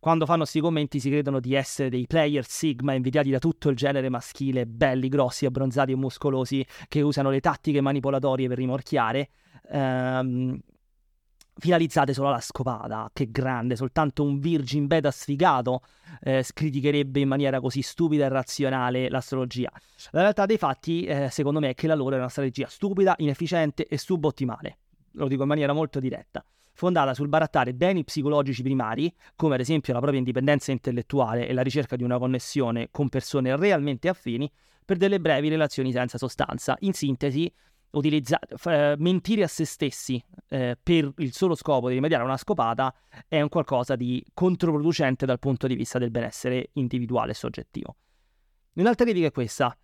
quando 0.00 0.24
fanno 0.24 0.40
questi 0.40 0.60
commenti 0.60 0.98
si 0.98 1.10
credono 1.10 1.40
di 1.40 1.54
essere 1.54 1.90
dei 1.90 2.06
player 2.06 2.44
sigma 2.46 2.94
invidiati 2.94 3.28
da 3.30 3.38
tutto 3.38 3.68
il 3.68 3.76
genere 3.76 4.08
maschile, 4.08 4.66
belli, 4.66 5.10
grossi, 5.10 5.44
abbronzati 5.44 5.92
e 5.92 5.96
muscolosi, 5.96 6.66
che 6.88 7.02
usano 7.02 7.28
le 7.28 7.40
tattiche 7.40 7.82
manipolatorie 7.82 8.48
per 8.48 8.56
rimorchiare. 8.56 9.28
Ehm, 9.70 10.58
finalizzate 11.60 12.12
solo 12.12 12.28
alla 12.28 12.40
scopata, 12.40 13.10
che 13.12 13.30
grande, 13.30 13.76
soltanto 13.76 14.24
un 14.24 14.40
virgin 14.40 14.86
beta 14.86 15.10
sfigato 15.10 15.82
eh, 16.22 16.44
criticherebbe 16.52 17.20
in 17.20 17.28
maniera 17.28 17.60
così 17.60 17.82
stupida 17.82 18.24
e 18.24 18.28
razionale 18.28 19.08
l'astrologia. 19.08 19.70
La 20.10 20.22
realtà 20.22 20.46
dei 20.46 20.58
fatti, 20.58 21.04
eh, 21.04 21.28
secondo 21.30 21.60
me, 21.60 21.70
è 21.70 21.74
che 21.74 21.86
la 21.86 21.94
loro 21.94 22.16
è 22.16 22.18
una 22.18 22.28
strategia 22.28 22.66
stupida, 22.66 23.14
inefficiente 23.18 23.86
e 23.86 23.98
subottimale. 23.98 24.78
Lo 25.12 25.28
dico 25.28 25.42
in 25.42 25.48
maniera 25.48 25.72
molto 25.72 26.00
diretta. 26.00 26.44
Fondata 26.72 27.12
sul 27.14 27.28
barattare 27.28 27.74
beni 27.74 28.04
psicologici 28.04 28.62
primari, 28.62 29.14
come 29.36 29.54
ad 29.54 29.60
esempio 29.60 29.92
la 29.92 29.98
propria 29.98 30.20
indipendenza 30.20 30.72
intellettuale 30.72 31.46
e 31.46 31.52
la 31.52 31.62
ricerca 31.62 31.94
di 31.94 32.02
una 32.02 32.18
connessione 32.18 32.88
con 32.90 33.08
persone 33.08 33.54
realmente 33.56 34.08
affini, 34.08 34.50
per 34.84 34.96
delle 34.96 35.20
brevi 35.20 35.48
relazioni 35.48 35.92
senza 35.92 36.18
sostanza. 36.18 36.76
In 36.80 36.94
sintesi, 36.94 37.52
utilizzare, 37.92 38.96
mentire 38.98 39.42
a 39.42 39.48
se 39.48 39.64
stessi 39.64 40.22
eh, 40.48 40.78
per 40.80 41.12
il 41.18 41.32
solo 41.32 41.54
scopo 41.54 41.88
di 41.88 41.94
rimediare 41.94 42.22
a 42.22 42.26
una 42.26 42.36
scopata 42.36 42.94
è 43.26 43.40
un 43.40 43.48
qualcosa 43.48 43.96
di 43.96 44.24
controproducente 44.32 45.26
dal 45.26 45.38
punto 45.38 45.66
di 45.66 45.74
vista 45.74 45.98
del 45.98 46.10
benessere 46.10 46.70
individuale 46.74 47.32
e 47.32 47.34
soggettivo. 47.34 47.96
Un'altra 48.74 49.04
critica 49.04 49.26
è 49.26 49.32
questa, 49.32 49.76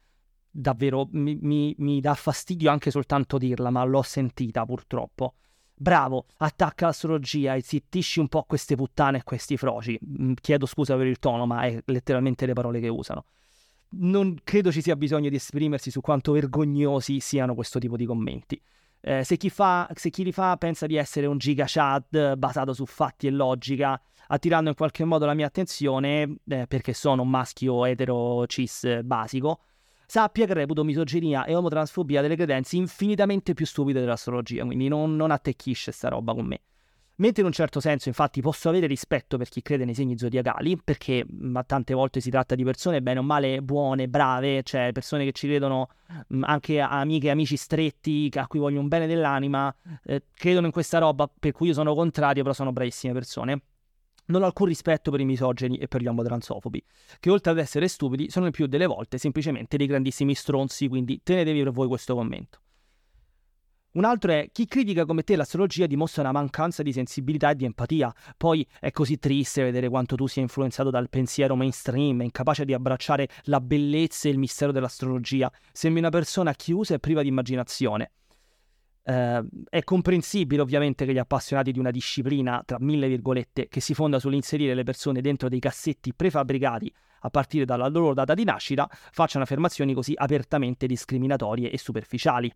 davvero 0.51 1.09
mi, 1.13 1.37
mi, 1.41 1.75
mi 1.79 2.01
dà 2.01 2.15
fastidio 2.15 2.71
anche 2.71 2.91
soltanto 2.91 3.39
dirla, 3.39 3.71
ma 3.71 3.85
l'ho 3.85 4.03
sentita 4.03 4.65
purtroppo. 4.65 5.35
Bravo, 5.79 6.27
attacca 6.39 6.87
l'astrologia 6.87 7.55
e 7.55 7.61
zittisci 7.61 8.19
un 8.21 8.29
po' 8.29 8.45
queste 8.45 8.77
puttane 8.77 9.19
e 9.19 9.23
questi 9.25 9.57
froci. 9.57 9.99
Mm, 10.03 10.33
chiedo 10.41 10.65
scusa 10.65 10.97
per 10.97 11.07
il 11.07 11.19
tono, 11.19 11.45
ma 11.45 11.63
è 11.63 11.83
letteralmente 11.85 12.47
le 12.47 12.55
parole 12.55 12.81
che 12.81 12.89
usano 12.89 13.25
non 13.91 14.37
credo 14.43 14.73
ci 14.73 14.83
sia 14.83 14.97
bisogno 14.97 15.29
di 15.29 15.37
esprimersi 15.37 15.91
su 15.91 16.01
quanto 16.01 16.33
vergognosi 16.33 17.21
siano 17.21 17.55
questo 17.55 17.79
tipo 17.79 17.97
di 17.97 18.05
commenti. 18.05 18.61
Eh, 19.01 19.23
se, 19.23 19.37
chi 19.37 19.51
fa, 19.51 19.89
se, 19.95 20.11
chi 20.11 20.25
li 20.25 20.33
fa 20.33 20.57
pensa 20.57 20.87
di 20.87 20.97
essere 20.97 21.27
un 21.27 21.39
giga 21.39 21.65
chat 21.67 22.35
basato 22.35 22.73
su 22.73 22.87
fatti 22.87 23.29
e 23.29 23.31
logica, 23.31 24.01
attirando 24.29 24.71
in 24.71 24.75
qualche 24.75 25.05
modo 25.05 25.27
la 25.27 25.35
mia 25.35 25.47
attenzione, 25.47 26.39
eh, 26.49 26.67
perché 26.67 26.93
sono 26.93 27.23
un 27.23 27.31
maschio 27.31 27.85
etero 27.85 28.45
cis 28.47 29.03
basico, 29.03 29.61
sappia 30.07 30.47
che 30.47 30.55
reputo 30.55 30.83
misoginia 30.83 31.45
e 31.45 31.55
omotransfobia 31.55 32.21
delle 32.21 32.37
credenze 32.37 32.77
infinitamente 32.77 33.55
più 33.55 33.67
stupide 33.67 34.01
dell'astrologia, 34.01 34.65
quindi 34.65 34.89
non, 34.89 35.15
non 35.15 35.31
attecchisce 35.31 35.93
sta 35.93 36.09
roba 36.09 36.35
con 36.35 36.47
me. 36.47 36.61
Mentre 37.19 37.41
in 37.41 37.47
un 37.47 37.53
certo 37.55 37.81
senso, 37.81 38.09
infatti, 38.09 38.43
posso 38.43 38.69
avere 38.69 38.87
rispetto 38.87 39.39
per 39.39 39.49
chi 39.49 39.63
crede 39.63 39.87
nei 39.87 39.95
segni 39.95 40.19
zodiacali, 40.19 40.79
perché 40.83 41.25
ma 41.31 41.63
tante 41.65 41.95
volte 41.95 42.21
si 42.21 42.29
tratta 42.29 42.55
di 42.55 42.63
persone 42.63 43.01
bene 43.01 43.21
o 43.21 43.23
male 43.23 43.63
buone, 43.63 44.07
brave, 44.07 44.63
cioè 44.63 44.91
persone 44.93 45.25
che 45.25 45.33
ci 45.33 45.47
credono, 45.47 45.89
mh, 46.29 46.43
anche 46.45 46.79
amiche 46.79 47.29
e 47.29 47.31
amici 47.31 47.57
stretti, 47.57 48.31
a 48.35 48.47
cui 48.47 48.59
voglio 48.59 48.81
un 48.81 48.89
bene 48.89 49.07
dell'anima, 49.07 49.75
eh, 50.05 50.25
credono 50.35 50.67
in 50.67 50.73
questa 50.73 50.99
roba, 50.99 51.27
per 51.27 51.53
cui 51.53 51.69
io 51.69 51.73
sono 51.73 51.95
contrario, 51.95 52.43
però 52.43 52.55
sono 52.55 52.73
bravissime 52.73 53.15
persone. 53.15 53.63
Non 54.27 54.43
ho 54.43 54.47
alcun 54.47 54.67
rispetto 54.67 55.11
per 55.11 55.21
i 55.21 55.25
misogeni 55.25 55.79
e 55.79 55.89
per 55.89 56.03
gli 56.03 56.09
omotransofobi, 56.09 56.85
che 57.19 57.31
oltre 57.31 57.53
ad 57.53 57.59
essere 57.59 57.89
stupidi, 57.89 58.29
sono 58.29 58.45
il 58.45 58.53
più 58.53 58.67
delle 58.67 58.87
volte 58.87 59.17
semplicemente 59.17 59.79
dei 59.79 59.87
grandissimi 59.87 60.35
stronzi, 60.35 60.87
quindi 60.89 61.23
tenetevi 61.23 61.63
per 61.63 61.73
voi 61.73 61.89
questo 61.89 62.15
commento. 62.15 62.61
Un 63.97 64.05
altro 64.05 64.31
è 64.31 64.51
chi 64.53 64.67
critica 64.67 65.07
come 65.07 65.23
te 65.23 65.37
l'astrologia 65.37 65.87
dimostra 65.87 66.21
una 66.21 66.33
mancanza 66.33 66.83
di 66.83 66.93
sensibilità 66.93 67.53
e 67.53 67.55
di 67.55 67.65
empatia. 67.65 68.13
Poi 68.37 68.67
è 68.79 68.91
così 68.91 69.19
triste 69.19 69.63
vedere 69.63 69.89
quanto 69.89 70.17
tu 70.17 70.27
sia 70.27 70.43
influenzato 70.43 70.91
dal 70.91 71.09
pensiero 71.09 71.57
mainstream, 71.57 72.21
incapace 72.21 72.67
di 72.67 72.75
abbracciare 72.75 73.27
la 73.45 73.59
bellezza 73.59 74.29
e 74.29 74.33
il 74.33 74.39
mistero 74.39 74.71
dell'astrologia. 74.71 75.51
Sembri 75.73 76.01
una 76.01 76.11
persona 76.11 76.53
chiusa 76.53 76.93
e 76.93 76.99
priva 76.99 77.23
di 77.23 77.29
immaginazione. 77.29 78.11
Uh, 79.03 79.49
è 79.71 79.83
comprensibile 79.83 80.61
ovviamente 80.61 81.07
che 81.07 81.15
gli 81.15 81.19
appassionati 81.19 81.73
di 81.73 81.79
una 81.79 81.91
disciplina, 81.91 82.63
tra 82.67 82.77
mille 82.79 83.09
virgolette, 83.09 83.67
che 83.69 83.81
si 83.81 83.95
fonda 83.95 84.19
sull'inserire 84.19 84.75
le 84.75 84.83
persone 84.83 85.23
dentro 85.23 85.49
dei 85.49 85.61
cassetti 85.61 86.13
prefabbricati 86.13 86.93
a 87.21 87.31
partire 87.31 87.65
dalla 87.65 87.89
loro 87.89 88.13
data 88.13 88.35
di 88.35 88.45
nascita, 88.45 88.87
facciano 88.91 89.45
affermazioni 89.45 89.95
così 89.95 90.13
apertamente 90.15 90.87
discriminatorie 90.87 91.71
e 91.71 91.79
superficiali. 91.79 92.53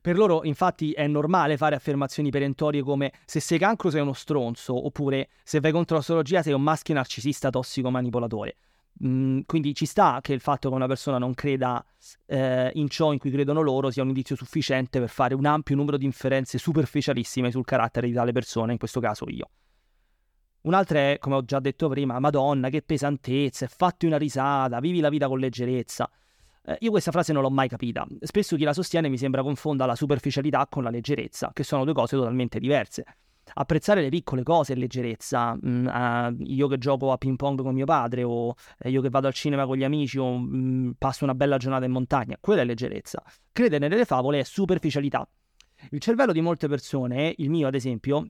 Per 0.00 0.16
loro, 0.16 0.44
infatti, 0.44 0.92
è 0.92 1.06
normale 1.06 1.56
fare 1.56 1.74
affermazioni 1.74 2.30
perentorie 2.30 2.82
come 2.82 3.12
se 3.24 3.40
sei 3.40 3.58
cancro 3.58 3.90
sei 3.90 4.00
uno 4.00 4.12
stronzo, 4.12 4.86
oppure 4.86 5.28
se 5.42 5.60
vai 5.60 5.72
contro 5.72 5.96
l'astrologia 5.96 6.42
sei 6.42 6.52
un 6.52 6.62
maschio 6.62 6.94
narcisista 6.94 7.50
tossico 7.50 7.90
manipolatore. 7.90 8.56
Mm, 9.04 9.40
quindi 9.46 9.74
ci 9.74 9.86
sta 9.86 10.18
che 10.20 10.32
il 10.32 10.40
fatto 10.40 10.68
che 10.68 10.74
una 10.74 10.88
persona 10.88 11.18
non 11.18 11.32
creda 11.32 11.84
eh, 12.26 12.70
in 12.74 12.88
ciò 12.88 13.12
in 13.12 13.18
cui 13.20 13.30
credono 13.30 13.60
loro 13.60 13.92
sia 13.92 14.02
un 14.02 14.08
indizio 14.08 14.34
sufficiente 14.34 14.98
per 14.98 15.08
fare 15.08 15.34
un 15.34 15.46
ampio 15.46 15.76
numero 15.76 15.96
di 15.96 16.04
inferenze 16.04 16.58
superficialissime 16.58 17.52
sul 17.52 17.64
carattere 17.64 18.08
di 18.08 18.12
tale 18.12 18.32
persona, 18.32 18.72
in 18.72 18.78
questo 18.78 18.98
caso 18.98 19.26
io. 19.28 19.50
Un'altra 20.62 20.98
è, 20.98 21.18
come 21.20 21.36
ho 21.36 21.44
già 21.44 21.60
detto 21.60 21.88
prima, 21.88 22.18
Madonna, 22.18 22.68
che 22.68 22.82
pesantezza, 22.82 23.68
fatti 23.68 24.06
una 24.06 24.18
risata, 24.18 24.80
vivi 24.80 24.98
la 24.98 25.08
vita 25.08 25.28
con 25.28 25.38
leggerezza. 25.38 26.10
Eh, 26.68 26.76
io 26.80 26.90
questa 26.90 27.10
frase 27.10 27.32
non 27.32 27.40
l'ho 27.40 27.50
mai 27.50 27.66
capita. 27.66 28.06
Spesso 28.20 28.54
chi 28.56 28.64
la 28.64 28.74
sostiene 28.74 29.08
mi 29.08 29.16
sembra 29.16 29.42
confonda 29.42 29.86
la 29.86 29.94
superficialità 29.94 30.66
con 30.68 30.82
la 30.82 30.90
leggerezza, 30.90 31.50
che 31.54 31.64
sono 31.64 31.84
due 31.84 31.94
cose 31.94 32.14
totalmente 32.14 32.58
diverse. 32.58 33.04
Apprezzare 33.54 34.02
le 34.02 34.10
piccole 34.10 34.42
cose 34.42 34.74
è 34.74 34.76
leggerezza. 34.76 35.56
Mm, 35.64 35.86
uh, 35.86 36.36
io 36.40 36.68
che 36.68 36.76
gioco 36.76 37.10
a 37.10 37.16
ping 37.16 37.36
pong 37.36 37.62
con 37.62 37.72
mio 37.72 37.86
padre, 37.86 38.22
o 38.22 38.54
eh, 38.80 38.90
io 38.90 39.00
che 39.00 39.08
vado 39.08 39.28
al 39.28 39.32
cinema 39.32 39.64
con 39.64 39.78
gli 39.78 39.84
amici, 39.84 40.18
o 40.18 40.38
mm, 40.38 40.90
passo 40.98 41.24
una 41.24 41.34
bella 41.34 41.56
giornata 41.56 41.86
in 41.86 41.92
montagna, 41.92 42.36
quella 42.38 42.60
è 42.60 42.64
leggerezza. 42.66 43.22
Credere 43.50 43.88
nelle 43.88 44.04
favole 44.04 44.40
è 44.40 44.44
superficialità. 44.44 45.26
Il 45.90 46.00
cervello 46.00 46.32
di 46.32 46.42
molte 46.42 46.68
persone, 46.68 47.32
il 47.38 47.48
mio 47.48 47.66
ad 47.66 47.74
esempio, 47.76 48.26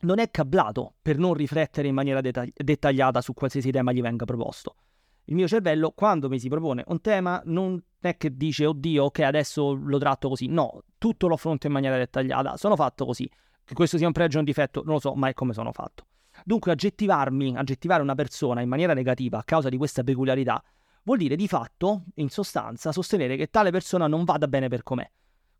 non 0.00 0.18
è 0.18 0.30
cablato 0.30 0.94
per 1.02 1.18
non 1.18 1.34
riflettere 1.34 1.88
in 1.88 1.94
maniera 1.94 2.22
deta- 2.22 2.46
dettagliata 2.54 3.20
su 3.20 3.34
qualsiasi 3.34 3.70
tema 3.70 3.92
gli 3.92 4.00
venga 4.00 4.24
proposto 4.24 4.76
il 5.26 5.34
mio 5.34 5.48
cervello 5.48 5.92
quando 5.92 6.28
mi 6.28 6.38
si 6.38 6.48
propone 6.48 6.84
un 6.88 7.00
tema 7.00 7.40
non 7.46 7.82
è 7.98 8.16
che 8.16 8.36
dice 8.36 8.66
oddio 8.66 9.04
ok 9.04 9.20
adesso 9.20 9.72
lo 9.72 9.98
tratto 9.98 10.28
così, 10.28 10.46
no, 10.46 10.82
tutto 10.98 11.26
lo 11.26 11.34
affronto 11.34 11.66
in 11.66 11.72
maniera 11.72 11.96
dettagliata, 11.96 12.56
sono 12.56 12.76
fatto 12.76 13.06
così, 13.06 13.28
che 13.64 13.74
questo 13.74 13.96
sia 13.96 14.06
un 14.06 14.12
pregio 14.12 14.36
o 14.36 14.40
un 14.40 14.44
difetto 14.44 14.82
non 14.84 14.94
lo 14.94 15.00
so, 15.00 15.14
ma 15.14 15.28
è 15.28 15.34
come 15.34 15.54
sono 15.54 15.72
fatto. 15.72 16.06
Dunque 16.44 16.72
aggettivarmi, 16.72 17.56
aggettivare 17.56 18.02
una 18.02 18.14
persona 18.14 18.60
in 18.60 18.68
maniera 18.68 18.92
negativa 18.92 19.38
a 19.38 19.44
causa 19.44 19.68
di 19.68 19.76
questa 19.76 20.02
peculiarità 20.02 20.62
vuol 21.04 21.18
dire 21.18 21.36
di 21.36 21.48
fatto, 21.48 22.04
in 22.16 22.28
sostanza, 22.28 22.92
sostenere 22.92 23.36
che 23.36 23.48
tale 23.48 23.70
persona 23.70 24.06
non 24.06 24.24
vada 24.24 24.48
bene 24.48 24.68
per 24.68 24.82
com'è. 24.82 25.08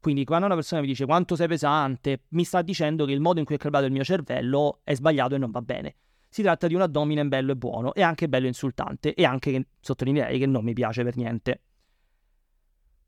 Quindi 0.00 0.24
quando 0.24 0.46
una 0.46 0.54
persona 0.54 0.82
mi 0.82 0.86
dice 0.86 1.06
quanto 1.06 1.36
sei 1.36 1.48
pesante, 1.48 2.24
mi 2.30 2.44
sta 2.44 2.60
dicendo 2.60 3.06
che 3.06 3.12
il 3.12 3.20
modo 3.20 3.38
in 3.38 3.46
cui 3.46 3.54
è 3.54 3.58
creato 3.58 3.86
il 3.86 3.92
mio 3.92 4.04
cervello 4.04 4.80
è 4.84 4.94
sbagliato 4.94 5.34
e 5.34 5.38
non 5.38 5.50
va 5.50 5.62
bene 5.62 5.94
si 6.34 6.42
tratta 6.42 6.66
di 6.66 6.74
un 6.74 6.80
abdomine 6.80 7.24
bello 7.26 7.52
e 7.52 7.54
buono 7.56 7.94
e 7.94 8.02
anche 8.02 8.28
bello 8.28 8.48
insultante 8.48 9.14
e 9.14 9.24
anche 9.24 9.68
sottolineerei 9.78 10.40
che 10.40 10.46
non 10.46 10.64
mi 10.64 10.72
piace 10.72 11.04
per 11.04 11.14
niente. 11.14 11.60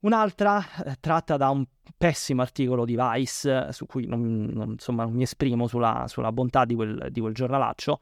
Un'altra 0.02 0.62
eh, 0.84 0.94
tratta 1.00 1.36
da 1.36 1.50
un 1.50 1.66
pessimo 1.98 2.42
articolo 2.42 2.84
di 2.84 2.96
Vice, 2.96 3.66
eh, 3.66 3.72
su 3.72 3.84
cui 3.86 4.06
non, 4.06 4.44
non, 4.44 4.70
insomma, 4.70 5.02
non 5.02 5.14
mi 5.14 5.24
esprimo 5.24 5.66
sulla, 5.66 6.04
sulla 6.06 6.30
bontà 6.30 6.64
di 6.64 6.76
quel, 6.76 7.08
di 7.10 7.18
quel, 7.18 7.34
giornalaccio. 7.34 7.98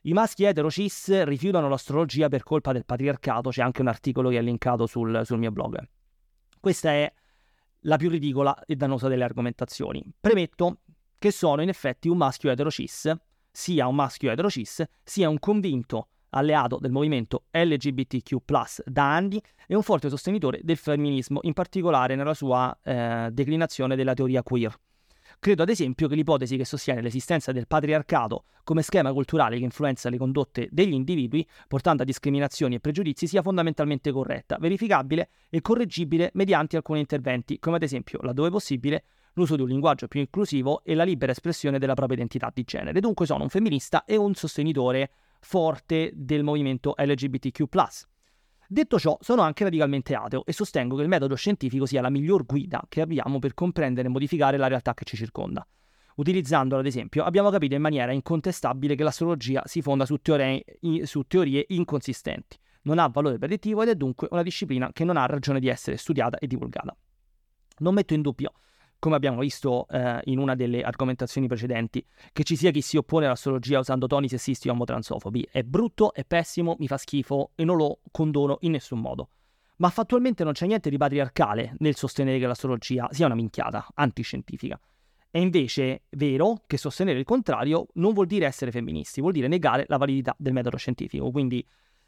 I 0.00 0.12
maschi 0.12 0.42
etero 0.42 0.68
cis 0.70 1.22
rifiutano 1.22 1.68
l'astrologia 1.68 2.28
per 2.28 2.42
colpa 2.42 2.72
del 2.72 2.84
patriarcato, 2.84 3.50
c'è 3.50 3.62
anche 3.62 3.80
un 3.80 3.86
articolo 3.86 4.28
che 4.28 4.38
è 4.38 4.42
linkato 4.42 4.88
sul, 4.88 5.20
sul 5.24 5.38
mio 5.38 5.52
blog. 5.52 5.88
Questa 6.58 6.90
è 6.90 7.12
la 7.82 7.96
più 7.96 8.10
ridicola 8.10 8.64
e 8.64 8.74
dannosa 8.74 9.06
delle 9.06 9.22
argomentazioni. 9.22 10.04
Premetto 10.18 10.80
che 11.16 11.30
sono 11.30 11.62
in 11.62 11.68
effetti 11.68 12.08
un 12.08 12.16
maschio 12.16 12.50
etero 12.50 12.70
cis 12.70 13.14
sia 13.56 13.86
un 13.86 13.94
maschio 13.94 14.32
etero 14.32 14.50
cis, 14.50 14.82
sia 15.04 15.28
un 15.28 15.38
convinto 15.38 16.08
alleato 16.30 16.78
del 16.80 16.90
movimento 16.90 17.44
LGBTQ 17.52 18.82
da 18.86 19.14
anni 19.14 19.40
e 19.68 19.76
un 19.76 19.82
forte 19.82 20.08
sostenitore 20.08 20.58
del 20.64 20.76
femminismo, 20.76 21.38
in 21.42 21.52
particolare 21.52 22.16
nella 22.16 22.34
sua 22.34 22.76
eh, 22.82 23.28
declinazione 23.30 23.94
della 23.94 24.12
teoria 24.12 24.42
queer. 24.42 24.76
Credo 25.38 25.62
ad 25.62 25.68
esempio 25.68 26.08
che 26.08 26.16
l'ipotesi 26.16 26.56
che 26.56 26.64
sostiene 26.64 27.00
l'esistenza 27.00 27.52
del 27.52 27.66
patriarcato 27.68 28.44
come 28.64 28.82
schema 28.82 29.12
culturale 29.12 29.56
che 29.56 29.64
influenza 29.64 30.08
le 30.08 30.16
condotte 30.16 30.68
degli 30.72 30.92
individui, 30.92 31.46
portando 31.68 32.02
a 32.02 32.04
discriminazioni 32.04 32.76
e 32.76 32.80
pregiudizi, 32.80 33.28
sia 33.28 33.42
fondamentalmente 33.42 34.10
corretta, 34.10 34.56
verificabile 34.58 35.28
e 35.48 35.60
correggibile 35.60 36.30
mediante 36.34 36.76
alcuni 36.76 37.00
interventi, 37.00 37.58
come 37.60 37.76
ad 37.76 37.82
esempio, 37.82 38.20
laddove 38.22 38.50
possibile, 38.50 39.04
l'uso 39.34 39.56
di 39.56 39.62
un 39.62 39.68
linguaggio 39.68 40.08
più 40.08 40.20
inclusivo 40.20 40.82
e 40.82 40.94
la 40.94 41.04
libera 41.04 41.32
espressione 41.32 41.78
della 41.78 41.94
propria 41.94 42.16
identità 42.16 42.50
di 42.52 42.64
genere. 42.64 43.00
Dunque 43.00 43.26
sono 43.26 43.42
un 43.42 43.48
femminista 43.48 44.04
e 44.04 44.16
un 44.16 44.34
sostenitore 44.34 45.10
forte 45.40 46.12
del 46.14 46.42
movimento 46.42 46.94
LGBTQ. 46.96 47.64
Detto 48.66 48.98
ciò, 48.98 49.16
sono 49.20 49.42
anche 49.42 49.64
radicalmente 49.64 50.14
ateo 50.14 50.44
e 50.46 50.52
sostengo 50.52 50.96
che 50.96 51.02
il 51.02 51.08
metodo 51.08 51.34
scientifico 51.34 51.84
sia 51.84 52.00
la 52.00 52.10
miglior 52.10 52.46
guida 52.46 52.82
che 52.88 53.02
abbiamo 53.02 53.38
per 53.38 53.54
comprendere 53.54 54.08
e 54.08 54.10
modificare 54.10 54.56
la 54.56 54.68
realtà 54.68 54.94
che 54.94 55.04
ci 55.04 55.16
circonda. 55.16 55.66
Utilizzandolo, 56.16 56.80
ad 56.80 56.86
esempio, 56.86 57.24
abbiamo 57.24 57.50
capito 57.50 57.74
in 57.74 57.82
maniera 57.82 58.12
incontestabile 58.12 58.94
che 58.94 59.02
l'astrologia 59.02 59.62
si 59.66 59.82
fonda 59.82 60.06
su 60.06 60.16
teorie, 60.18 60.64
su 61.02 61.24
teorie 61.26 61.64
inconsistenti, 61.68 62.56
non 62.82 62.98
ha 62.98 63.08
valore 63.08 63.36
predittivo 63.36 63.82
ed 63.82 63.88
è 63.88 63.94
dunque 63.96 64.28
una 64.30 64.42
disciplina 64.42 64.90
che 64.92 65.04
non 65.04 65.16
ha 65.16 65.26
ragione 65.26 65.60
di 65.60 65.68
essere 65.68 65.96
studiata 65.96 66.38
e 66.38 66.46
divulgata. 66.46 66.96
Non 67.78 67.94
metto 67.94 68.14
in 68.14 68.22
dubbio 68.22 68.52
come 69.04 69.16
abbiamo 69.16 69.40
visto 69.40 69.86
eh, 69.90 70.18
in 70.24 70.38
una 70.38 70.54
delle 70.54 70.80
argomentazioni 70.80 71.46
precedenti, 71.46 72.02
che 72.32 72.42
ci 72.42 72.56
sia 72.56 72.70
chi 72.70 72.80
si 72.80 72.96
oppone 72.96 73.26
all'astrologia 73.26 73.78
usando 73.78 74.06
toni 74.06 74.30
sessisti 74.30 74.70
o 74.70 74.72
omotransofobi. 74.72 75.46
È 75.52 75.62
brutto, 75.62 76.14
è 76.14 76.24
pessimo, 76.24 76.74
mi 76.78 76.86
fa 76.86 76.96
schifo 76.96 77.50
e 77.54 77.64
non 77.64 77.76
lo 77.76 77.98
condono 78.10 78.56
in 78.60 78.70
nessun 78.70 79.00
modo. 79.00 79.28
Ma 79.76 79.90
fattualmente 79.90 80.42
non 80.42 80.54
c'è 80.54 80.64
niente 80.64 80.88
di 80.88 80.96
patriarcale 80.96 81.74
nel 81.80 81.96
sostenere 81.96 82.38
che 82.38 82.46
l'astrologia 82.46 83.06
sia 83.10 83.26
una 83.26 83.34
minchiata 83.34 83.86
antiscientifica. 83.92 84.80
È 85.30 85.36
invece 85.36 86.04
vero 86.12 86.62
che 86.66 86.78
sostenere 86.78 87.18
il 87.18 87.26
contrario 87.26 87.88
non 87.96 88.14
vuol 88.14 88.24
dire 88.26 88.46
essere 88.46 88.70
femministi, 88.70 89.20
vuol 89.20 89.34
dire 89.34 89.48
negare 89.48 89.84
la 89.88 89.98
validità 89.98 90.34
del 90.38 90.54
metodo 90.54 90.78
scientifico. 90.78 91.30
Quindi 91.30 91.62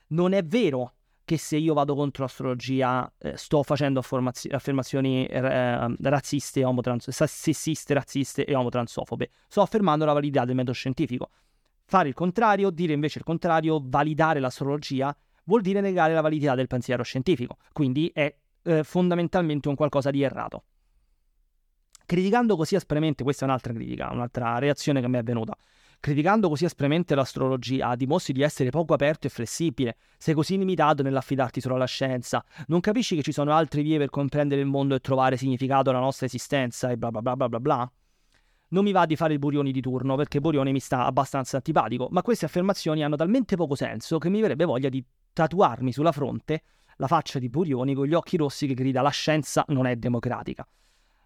non 0.08 0.32
è 0.32 0.42
vero 0.42 0.94
che 1.26 1.38
se 1.38 1.56
io 1.56 1.74
vado 1.74 1.96
contro 1.96 2.22
l'astrologia 2.22 3.12
eh, 3.18 3.36
sto 3.36 3.64
facendo 3.64 3.98
afformaz- 3.98 4.46
affermazioni 4.48 5.26
eh, 5.26 5.96
razziste, 6.00 6.64
omotrans- 6.64 7.10
sessiste, 7.10 7.94
razziste 7.94 8.44
e 8.44 8.54
omotransofobe. 8.54 9.30
Sto 9.48 9.60
affermando 9.60 10.04
la 10.04 10.12
validità 10.12 10.44
del 10.44 10.54
metodo 10.54 10.72
scientifico. 10.72 11.30
Fare 11.84 12.06
il 12.08 12.14
contrario, 12.14 12.70
dire 12.70 12.92
invece 12.92 13.18
il 13.18 13.24
contrario, 13.24 13.82
validare 13.84 14.38
l'astrologia, 14.38 15.14
vuol 15.44 15.62
dire 15.62 15.80
negare 15.80 16.14
la 16.14 16.20
validità 16.20 16.54
del 16.54 16.68
pensiero 16.68 17.02
scientifico. 17.02 17.56
Quindi 17.72 18.08
è 18.14 18.32
eh, 18.62 18.84
fondamentalmente 18.84 19.68
un 19.68 19.74
qualcosa 19.74 20.12
di 20.12 20.22
errato. 20.22 20.62
Criticando 22.06 22.54
così 22.54 22.76
aspramente, 22.76 23.24
questa 23.24 23.46
è 23.46 23.48
un'altra 23.48 23.72
critica, 23.72 24.10
un'altra 24.12 24.58
reazione 24.58 25.00
che 25.00 25.08
mi 25.08 25.18
è 25.18 25.24
venuta. 25.24 25.56
Criticando 26.06 26.48
così 26.48 26.64
aspramente 26.64 27.16
l'astrologia, 27.16 27.96
dimostri 27.96 28.32
di 28.32 28.42
essere 28.42 28.70
poco 28.70 28.94
aperto 28.94 29.26
e 29.26 29.28
flessibile. 29.28 29.96
Sei 30.16 30.34
così 30.34 30.56
limitato 30.56 31.02
nell'affidarti 31.02 31.60
solo 31.60 31.74
alla 31.74 31.84
scienza. 31.86 32.44
Non 32.68 32.78
capisci 32.78 33.16
che 33.16 33.22
ci 33.22 33.32
sono 33.32 33.52
altre 33.52 33.82
vie 33.82 33.98
per 33.98 34.08
comprendere 34.08 34.60
il 34.60 34.68
mondo 34.68 34.94
e 34.94 35.00
trovare 35.00 35.36
significato 35.36 35.90
alla 35.90 35.98
nostra 35.98 36.26
esistenza 36.26 36.90
e 36.90 36.96
bla 36.96 37.10
bla 37.10 37.22
bla 37.22 37.34
bla 37.34 37.48
bla 37.48 37.58
bla? 37.58 37.92
Non 38.68 38.84
mi 38.84 38.92
va 38.92 39.04
di 39.04 39.16
fare 39.16 39.32
il 39.32 39.40
Burioni 39.40 39.72
di 39.72 39.80
turno 39.80 40.14
perché 40.14 40.38
Burioni 40.38 40.70
mi 40.70 40.78
sta 40.78 41.06
abbastanza 41.06 41.56
antipatico, 41.56 42.06
ma 42.12 42.22
queste 42.22 42.44
affermazioni 42.44 43.02
hanno 43.02 43.16
talmente 43.16 43.56
poco 43.56 43.74
senso 43.74 44.18
che 44.18 44.28
mi 44.28 44.40
verrebbe 44.40 44.64
voglia 44.64 44.88
di 44.88 45.04
tatuarmi 45.32 45.92
sulla 45.92 46.12
fronte 46.12 46.62
la 46.98 47.08
faccia 47.08 47.40
di 47.40 47.48
Burioni 47.48 47.94
con 47.94 48.06
gli 48.06 48.14
occhi 48.14 48.36
rossi 48.36 48.68
che 48.68 48.74
grida 48.74 49.02
la 49.02 49.10
scienza 49.10 49.64
non 49.70 49.86
è 49.86 49.96
democratica. 49.96 50.64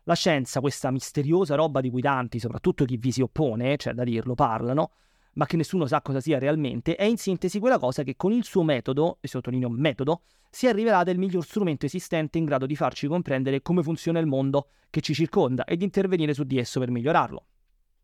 La 0.04 0.14
scienza, 0.14 0.60
questa 0.60 0.90
misteriosa 0.90 1.54
roba 1.54 1.80
di 1.80 1.90
cui 1.90 2.00
tanti, 2.00 2.38
soprattutto 2.38 2.84
chi 2.84 2.96
vi 2.96 3.12
si 3.12 3.20
oppone, 3.20 3.76
c'è 3.76 3.92
da 3.92 4.02
dirlo, 4.02 4.34
parlano, 4.34 4.92
ma 5.34 5.46
che 5.46 5.56
nessuno 5.56 5.86
sa 5.86 6.00
cosa 6.00 6.20
sia 6.20 6.38
realmente, 6.38 6.96
è 6.96 7.04
in 7.04 7.18
sintesi 7.18 7.58
quella 7.58 7.78
cosa 7.78 8.02
che 8.02 8.16
con 8.16 8.32
il 8.32 8.44
suo 8.44 8.62
metodo, 8.62 9.18
e 9.20 9.28
sottolineo 9.28 9.68
metodo, 9.68 10.22
si 10.48 10.66
è 10.66 10.72
rivelata 10.72 11.10
il 11.10 11.18
miglior 11.18 11.44
strumento 11.44 11.86
esistente 11.86 12.38
in 12.38 12.46
grado 12.46 12.66
di 12.66 12.74
farci 12.74 13.06
comprendere 13.06 13.62
come 13.62 13.82
funziona 13.82 14.18
il 14.18 14.26
mondo 14.26 14.68
che 14.88 15.00
ci 15.00 15.14
circonda 15.14 15.64
e 15.64 15.76
di 15.76 15.84
intervenire 15.84 16.34
su 16.34 16.44
di 16.44 16.58
esso 16.58 16.80
per 16.80 16.90
migliorarlo. 16.90 17.44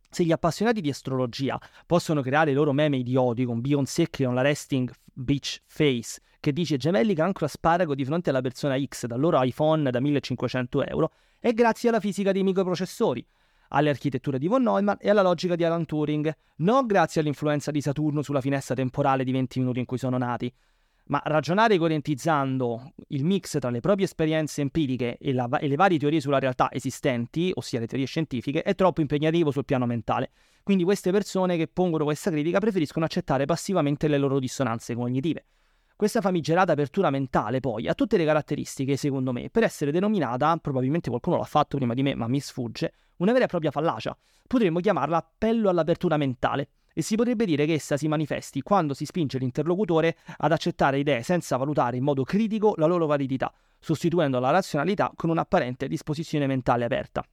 Se 0.09 0.23
gli 0.23 0.33
appassionati 0.33 0.81
di 0.81 0.91
astrologia 0.91 1.59
possono 1.85 2.23
creare 2.23 2.53
i 2.53 2.55
loro 2.55 2.73
meme 2.73 2.99
idioti 2.99 3.45
con 3.45 3.61
Beyoncé 3.61 4.09
che 4.09 4.25
con 4.25 4.35
la 4.35 4.43
resting 4.43 4.91
beach 5.13 5.63
face 5.67 6.21
che 6.39 6.53
dice 6.53 6.77
gemelli 6.77 7.13
cancro 7.15 7.47
asparago 7.47 7.97
di 7.97 8.05
fronte 8.05 8.31
alla 8.31 8.41
persona 8.41 8.81
X 8.81 9.07
dal 9.07 9.19
loro 9.19 9.43
iPhone 9.43 9.91
da 9.91 9.99
1500 9.99 10.85
euro, 10.85 11.13
è 11.39 11.53
grazie 11.53 11.89
alla 11.89 12.01
fisica 12.01 12.33
dei 12.33 12.43
microprocessori, 12.43 13.27
alle 13.69 13.91
architetture 13.91 14.39
di 14.39 14.47
von 14.47 14.63
Neumann 14.63 14.97
e 14.99 15.11
alla 15.11 15.23
logica 15.23 15.57
di 15.57 15.65
Alan 15.65 15.85
Turing, 15.85 16.35
non 16.57 16.87
grazie 16.87 17.21
all'influenza 17.21 17.71
di 17.71 17.81
Saturno 17.81 18.23
sulla 18.23 18.41
finestra 18.41 18.75
temporale 18.75 19.25
di 19.25 19.33
20 19.33 19.59
minuti 19.61 19.79
in 19.79 19.85
cui 19.85 19.99
sono 19.99 20.19
nati. 20.19 20.53
Ma 21.09 21.23
ragionare 21.25 21.79
coerentizzando 21.79 22.95
il 23.09 23.25
mix 23.25 23.59
tra 23.61 23.71
le 23.71 23.79
proprie 23.79 24.07
esperienze 24.07 24.61
empiriche 24.61 25.19
e, 25.19 25.33
la, 25.33 25.49
e 25.61 25.69
le 25.69 25.77
varie 25.77 25.99
teorie 25.99 26.21
sulla 26.21 26.41
realtà 26.41 26.69
esistenti, 26.73 27.53
ossia 27.55 27.79
le 27.79 27.87
teorie 27.87 28.07
scientifiche, 28.07 28.63
è 28.63 28.75
troppo 28.75 29.03
impegnativo 29.03 29.53
sul 29.53 29.65
piano 29.65 29.87
mentale. 29.87 30.31
Quindi 30.65 30.83
queste 30.83 31.13
persone 31.13 31.57
che 31.57 31.69
pongono 31.69 32.03
questa 32.03 32.33
critica 32.33 32.59
preferiscono 32.59 33.05
accettare 33.05 33.45
passivamente 33.45 34.09
le 34.09 34.19
loro 34.19 34.41
dissonanze 34.41 34.97
cognitive. 34.97 35.45
Questa 35.97 36.21
famigerata 36.21 36.73
apertura 36.73 37.09
mentale, 37.09 37.61
poi, 37.61 37.89
ha 37.89 37.95
tutte 37.95 38.19
le 38.19 38.27
caratteristiche, 38.27 38.99
secondo 38.99 39.33
me, 39.33 39.49
per 39.49 39.63
essere 39.63 39.91
denominata, 39.91 40.55
probabilmente 40.59 41.09
qualcuno 41.09 41.39
l'ha 41.39 41.45
fatto 41.45 41.79
prima 41.79 41.95
di 41.95 42.03
me, 42.03 42.15
ma 42.15 42.29
mi 42.29 42.39
sfugge, 42.39 42.93
una 43.17 43.33
vera 43.33 43.47
e 43.47 43.49
propria 43.49 43.71
fallacia. 43.71 44.15
Potremmo 44.47 44.81
chiamarla 44.81 45.17
appello 45.17 45.71
all'apertura 45.71 46.19
mentale. 46.19 46.69
E 46.93 47.01
si 47.01 47.17
potrebbe 47.17 47.47
dire 47.47 47.65
che 47.65 47.73
essa 47.73 47.97
si 47.97 48.09
manifesti 48.09 48.61
quando 48.61 48.93
si 48.93 49.07
spinge 49.07 49.39
l'interlocutore 49.39 50.19
ad 50.37 50.53
accettare 50.53 50.99
idee 50.99 51.23
senza 51.23 51.57
valutare 51.57 51.97
in 51.97 52.05
modo 52.05 52.25
critico 52.25 52.75
la 52.77 52.85
loro 52.87 53.07
validità, 53.07 53.51
sostituendo 53.79 54.39
la 54.39 54.51
razionalità 54.51 55.11
con 55.15 55.31
un'apparente 55.31 55.89
disposizione 55.89 56.47
mentale 56.47 56.85
aperta. 56.85 57.25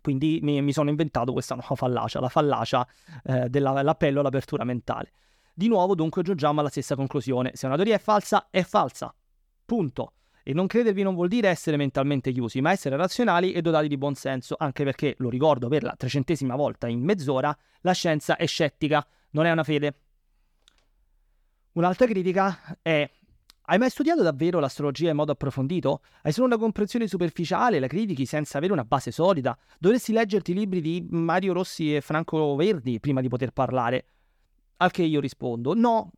Quindi 0.00 0.40
mi, 0.42 0.72
sono 0.72 0.90
inventato 0.90 1.32
questa 1.32 1.54
nuova 1.54 1.76
fallacia, 1.76 2.18
la 2.18 2.28
fallacia 2.28 2.86
eh, 3.24 3.48
dell'appello 3.48 4.18
all'apertura 4.18 4.64
mentale. 4.64 5.12
Di 5.58 5.68
nuovo, 5.68 5.94
dunque, 5.94 6.20
giungiamo 6.20 6.60
alla 6.60 6.68
stessa 6.68 6.94
conclusione. 6.94 7.52
Se 7.54 7.64
una 7.64 7.76
teoria 7.76 7.94
è 7.94 7.98
falsa, 7.98 8.48
è 8.50 8.62
falsa. 8.62 9.14
Punto. 9.64 10.12
E 10.42 10.52
non 10.52 10.66
credervi 10.66 11.02
non 11.02 11.14
vuol 11.14 11.28
dire 11.28 11.48
essere 11.48 11.78
mentalmente 11.78 12.30
chiusi, 12.30 12.60
ma 12.60 12.72
essere 12.72 12.94
razionali 12.94 13.52
e 13.52 13.62
dotati 13.62 13.88
di 13.88 13.96
buon 13.96 14.14
senso, 14.14 14.56
anche 14.58 14.84
perché, 14.84 15.14
lo 15.16 15.30
ricordo 15.30 15.68
per 15.68 15.82
la 15.82 15.94
trecentesima 15.96 16.56
volta 16.56 16.88
in 16.88 17.00
mezz'ora, 17.02 17.56
la 17.80 17.92
scienza 17.92 18.36
è 18.36 18.44
scettica, 18.44 19.04
non 19.30 19.46
è 19.46 19.50
una 19.50 19.64
fede. 19.64 19.94
Un'altra 21.72 22.04
critica 22.04 22.76
è 22.82 23.10
hai 23.68 23.78
mai 23.78 23.88
studiato 23.88 24.22
davvero 24.22 24.60
l'astrologia 24.60 25.08
in 25.08 25.16
modo 25.16 25.32
approfondito? 25.32 26.02
Hai 26.22 26.32
solo 26.32 26.48
una 26.48 26.58
comprensione 26.58 27.08
superficiale, 27.08 27.80
la 27.80 27.86
critichi 27.86 28.26
senza 28.26 28.58
avere 28.58 28.74
una 28.74 28.84
base 28.84 29.10
solida? 29.10 29.58
Dovresti 29.78 30.12
leggerti 30.12 30.50
i 30.50 30.54
libri 30.54 30.82
di 30.82 31.04
Mario 31.08 31.54
Rossi 31.54 31.96
e 31.96 32.02
Franco 32.02 32.54
Verdi 32.56 33.00
prima 33.00 33.22
di 33.22 33.28
poter 33.28 33.52
parlare. 33.52 34.15
Al 34.78 34.90
che 34.90 35.02
io 35.02 35.20
rispondo: 35.20 35.74
no, 35.74 36.10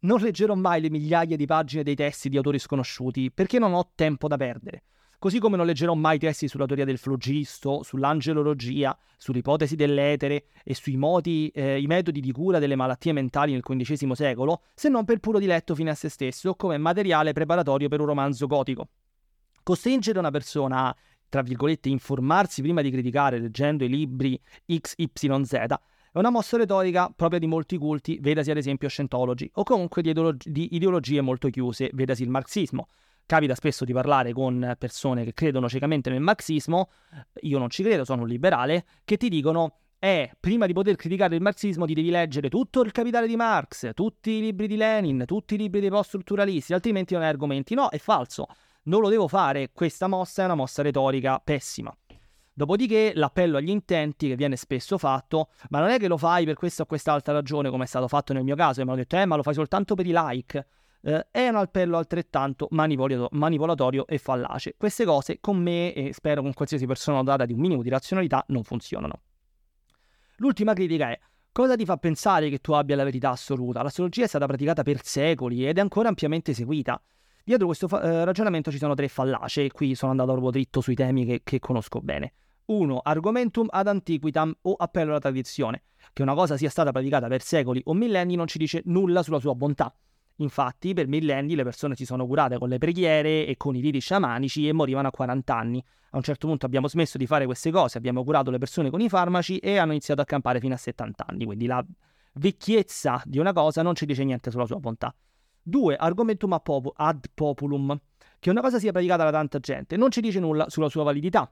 non 0.00 0.20
leggerò 0.20 0.54
mai 0.54 0.80
le 0.80 0.90
migliaia 0.90 1.36
di 1.36 1.46
pagine 1.46 1.82
dei 1.82 1.94
testi 1.94 2.28
di 2.28 2.36
autori 2.36 2.58
sconosciuti 2.58 3.30
perché 3.30 3.58
non 3.58 3.74
ho 3.74 3.90
tempo 3.94 4.28
da 4.28 4.36
perdere. 4.36 4.84
Così 5.18 5.38
come 5.38 5.56
non 5.56 5.64
leggerò 5.64 5.94
mai 5.94 6.18
testi 6.18 6.46
sulla 6.46 6.66
teoria 6.66 6.84
del 6.84 6.98
flogisto, 6.98 7.82
sull'angelologia, 7.82 8.96
sull'ipotesi 9.16 9.74
dell'etere 9.74 10.44
e 10.62 10.74
sui 10.74 10.96
modi, 10.96 11.48
eh, 11.48 11.82
metodi 11.86 12.20
di 12.20 12.32
cura 12.32 12.58
delle 12.58 12.76
malattie 12.76 13.12
mentali 13.12 13.52
nel 13.52 13.62
XV 13.62 14.12
secolo, 14.12 14.62
se 14.74 14.90
non 14.90 15.06
per 15.06 15.18
puro 15.18 15.38
diletto 15.38 15.74
fine 15.74 15.90
a 15.90 15.94
se 15.94 16.10
stesso, 16.10 16.54
come 16.54 16.76
materiale 16.76 17.32
preparatorio 17.32 17.88
per 17.88 18.00
un 18.00 18.06
romanzo 18.06 18.46
gotico. 18.46 18.88
Costringere 19.62 20.18
una 20.18 20.30
persona 20.30 20.88
a, 20.88 20.96
tra 21.30 21.40
virgolette, 21.40 21.88
informarsi 21.88 22.60
prima 22.60 22.82
di 22.82 22.90
criticare 22.90 23.38
leggendo 23.38 23.84
i 23.84 23.88
libri 23.88 24.38
XYZ 24.66 25.78
è 26.16 26.20
una 26.20 26.30
mossa 26.30 26.56
retorica 26.56 27.12
propria 27.14 27.38
di 27.38 27.46
molti 27.46 27.76
culti, 27.76 28.18
vedasi 28.22 28.50
ad 28.50 28.56
esempio 28.56 28.88
Scientology, 28.88 29.50
o 29.56 29.64
comunque 29.64 30.00
di, 30.00 30.08
ideologi- 30.08 30.50
di 30.50 30.74
ideologie 30.74 31.20
molto 31.20 31.50
chiuse, 31.50 31.90
vedasi 31.92 32.22
il 32.22 32.30
marxismo. 32.30 32.86
Capita 33.26 33.54
spesso 33.54 33.84
di 33.84 33.92
parlare 33.92 34.32
con 34.32 34.76
persone 34.78 35.24
che 35.24 35.34
credono 35.34 35.68
ciecamente 35.68 36.08
nel 36.08 36.22
marxismo, 36.22 36.88
io 37.42 37.58
non 37.58 37.68
ci 37.68 37.82
credo, 37.82 38.06
sono 38.06 38.22
un 38.22 38.28
liberale, 38.28 38.86
che 39.04 39.18
ti 39.18 39.28
dicono 39.28 39.80
eh, 39.98 40.32
prima 40.40 40.64
di 40.64 40.72
poter 40.72 40.96
criticare 40.96 41.34
il 41.34 41.42
marxismo 41.42 41.84
ti 41.84 41.92
devi 41.92 42.08
leggere 42.08 42.48
tutto 42.48 42.80
il 42.80 42.92
capitale 42.92 43.26
di 43.26 43.36
Marx, 43.36 43.92
tutti 43.92 44.30
i 44.30 44.40
libri 44.40 44.68
di 44.68 44.76
Lenin, 44.76 45.24
tutti 45.26 45.56
i 45.56 45.58
libri 45.58 45.80
dei 45.80 45.90
post-strutturalisti, 45.90 46.72
altrimenti 46.72 47.12
non 47.12 47.24
hai 47.24 47.28
argomenti. 47.28 47.74
No, 47.74 47.90
è 47.90 47.98
falso. 47.98 48.46
Non 48.84 49.02
lo 49.02 49.10
devo 49.10 49.28
fare. 49.28 49.70
Questa 49.70 50.06
mossa 50.06 50.40
è 50.40 50.44
una 50.46 50.54
mossa 50.54 50.80
retorica 50.80 51.38
pessima. 51.44 51.94
Dopodiché 52.58 53.12
l'appello 53.14 53.58
agli 53.58 53.68
intenti 53.68 54.28
che 54.28 54.34
viene 54.34 54.56
spesso 54.56 54.96
fatto, 54.96 55.50
ma 55.68 55.78
non 55.78 55.90
è 55.90 55.98
che 55.98 56.08
lo 56.08 56.16
fai 56.16 56.46
per 56.46 56.54
questa 56.54 56.84
o 56.84 56.86
quest'altra 56.86 57.34
ragione 57.34 57.68
come 57.68 57.84
è 57.84 57.86
stato 57.86 58.08
fatto 58.08 58.32
nel 58.32 58.44
mio 58.44 58.54
caso, 58.54 58.80
e 58.80 58.84
mi 58.84 58.88
hanno 58.92 59.00
detto 59.00 59.14
eh 59.18 59.26
ma 59.26 59.36
lo 59.36 59.42
fai 59.42 59.52
soltanto 59.52 59.94
per 59.94 60.06
i 60.06 60.12
like, 60.14 60.66
eh, 61.02 61.26
è 61.30 61.48
un 61.48 61.56
appello 61.56 61.98
altrettanto 61.98 62.66
manipolatorio 62.70 64.06
e 64.06 64.16
fallace. 64.16 64.74
Queste 64.78 65.04
cose 65.04 65.36
con 65.38 65.58
me 65.58 65.92
e 65.92 66.14
spero 66.14 66.40
con 66.40 66.54
qualsiasi 66.54 66.86
persona 66.86 67.22
data 67.22 67.44
di 67.44 67.52
un 67.52 67.60
minimo 67.60 67.82
di 67.82 67.90
razionalità 67.90 68.42
non 68.48 68.64
funzionano. 68.64 69.20
L'ultima 70.36 70.72
critica 70.72 71.10
è 71.10 71.20
Cosa 71.52 71.76
ti 71.76 71.84
fa 71.84 71.98
pensare 71.98 72.48
che 72.48 72.60
tu 72.60 72.72
abbia 72.72 72.96
la 72.96 73.04
verità 73.04 73.32
assoluta? 73.32 73.82
L'astrologia 73.82 74.24
è 74.24 74.28
stata 74.28 74.46
praticata 74.46 74.82
per 74.82 75.04
secoli 75.04 75.68
ed 75.68 75.76
è 75.76 75.80
ancora 75.82 76.08
ampiamente 76.08 76.54
seguita. 76.54 76.98
Dietro 77.44 77.66
questo 77.66 77.86
fa- 77.86 78.00
eh, 78.00 78.24
ragionamento 78.24 78.70
ci 78.70 78.78
sono 78.78 78.94
tre 78.94 79.08
fallacie, 79.08 79.64
e 79.64 79.70
qui 79.70 79.94
sono 79.94 80.10
andato 80.10 80.30
proprio 80.30 80.52
dritto 80.52 80.80
sui 80.80 80.94
temi 80.94 81.26
che, 81.26 81.42
che 81.44 81.58
conosco 81.58 82.00
bene. 82.00 82.32
1. 82.66 83.00
Argumentum 83.02 83.66
ad 83.70 83.86
antiquitam 83.86 84.54
o 84.62 84.74
appello 84.74 85.10
alla 85.10 85.20
tradizione. 85.20 85.84
Che 86.12 86.22
una 86.22 86.34
cosa 86.34 86.56
sia 86.56 86.70
stata 86.70 86.90
praticata 86.90 87.28
per 87.28 87.42
secoli 87.42 87.80
o 87.84 87.94
millenni 87.94 88.34
non 88.34 88.46
ci 88.46 88.58
dice 88.58 88.82
nulla 88.86 89.22
sulla 89.22 89.38
sua 89.38 89.54
bontà. 89.54 89.94
Infatti, 90.36 90.92
per 90.92 91.06
millenni 91.06 91.54
le 91.54 91.62
persone 91.62 91.94
si 91.94 92.04
sono 92.04 92.26
curate 92.26 92.58
con 92.58 92.68
le 92.68 92.78
preghiere 92.78 93.46
e 93.46 93.56
con 93.56 93.74
i 93.74 93.80
riti 93.80 94.00
sciamanici 94.00 94.68
e 94.68 94.72
morivano 94.72 95.08
a 95.08 95.10
40 95.10 95.56
anni. 95.56 95.82
A 96.10 96.16
un 96.16 96.22
certo 96.22 96.46
punto 96.46 96.66
abbiamo 96.66 96.88
smesso 96.88 97.18
di 97.18 97.26
fare 97.26 97.46
queste 97.46 97.70
cose, 97.70 97.98
abbiamo 97.98 98.24
curato 98.24 98.50
le 98.50 98.58
persone 98.58 98.90
con 98.90 99.00
i 99.00 99.08
farmaci 99.08 99.58
e 99.58 99.76
hanno 99.78 99.92
iniziato 99.92 100.20
a 100.20 100.24
campare 100.24 100.60
fino 100.60 100.74
a 100.74 100.78
70 100.78 101.24
anni. 101.26 101.44
Quindi 101.44 101.66
la 101.66 101.84
vecchiezza 102.34 103.22
di 103.24 103.38
una 103.38 103.52
cosa 103.52 103.82
non 103.82 103.94
ci 103.94 104.06
dice 104.06 104.24
niente 104.24 104.50
sulla 104.50 104.66
sua 104.66 104.78
bontà. 104.78 105.14
2. 105.62 105.96
Argumentum 105.96 106.52
ad 106.52 107.26
populum. 107.32 107.98
Che 108.38 108.50
una 108.50 108.60
cosa 108.60 108.78
sia 108.78 108.92
praticata 108.92 109.24
da 109.24 109.30
tanta 109.30 109.58
gente 109.58 109.96
non 109.96 110.10
ci 110.10 110.20
dice 110.20 110.38
nulla 110.38 110.68
sulla 110.68 110.88
sua 110.88 111.02
validità. 111.02 111.50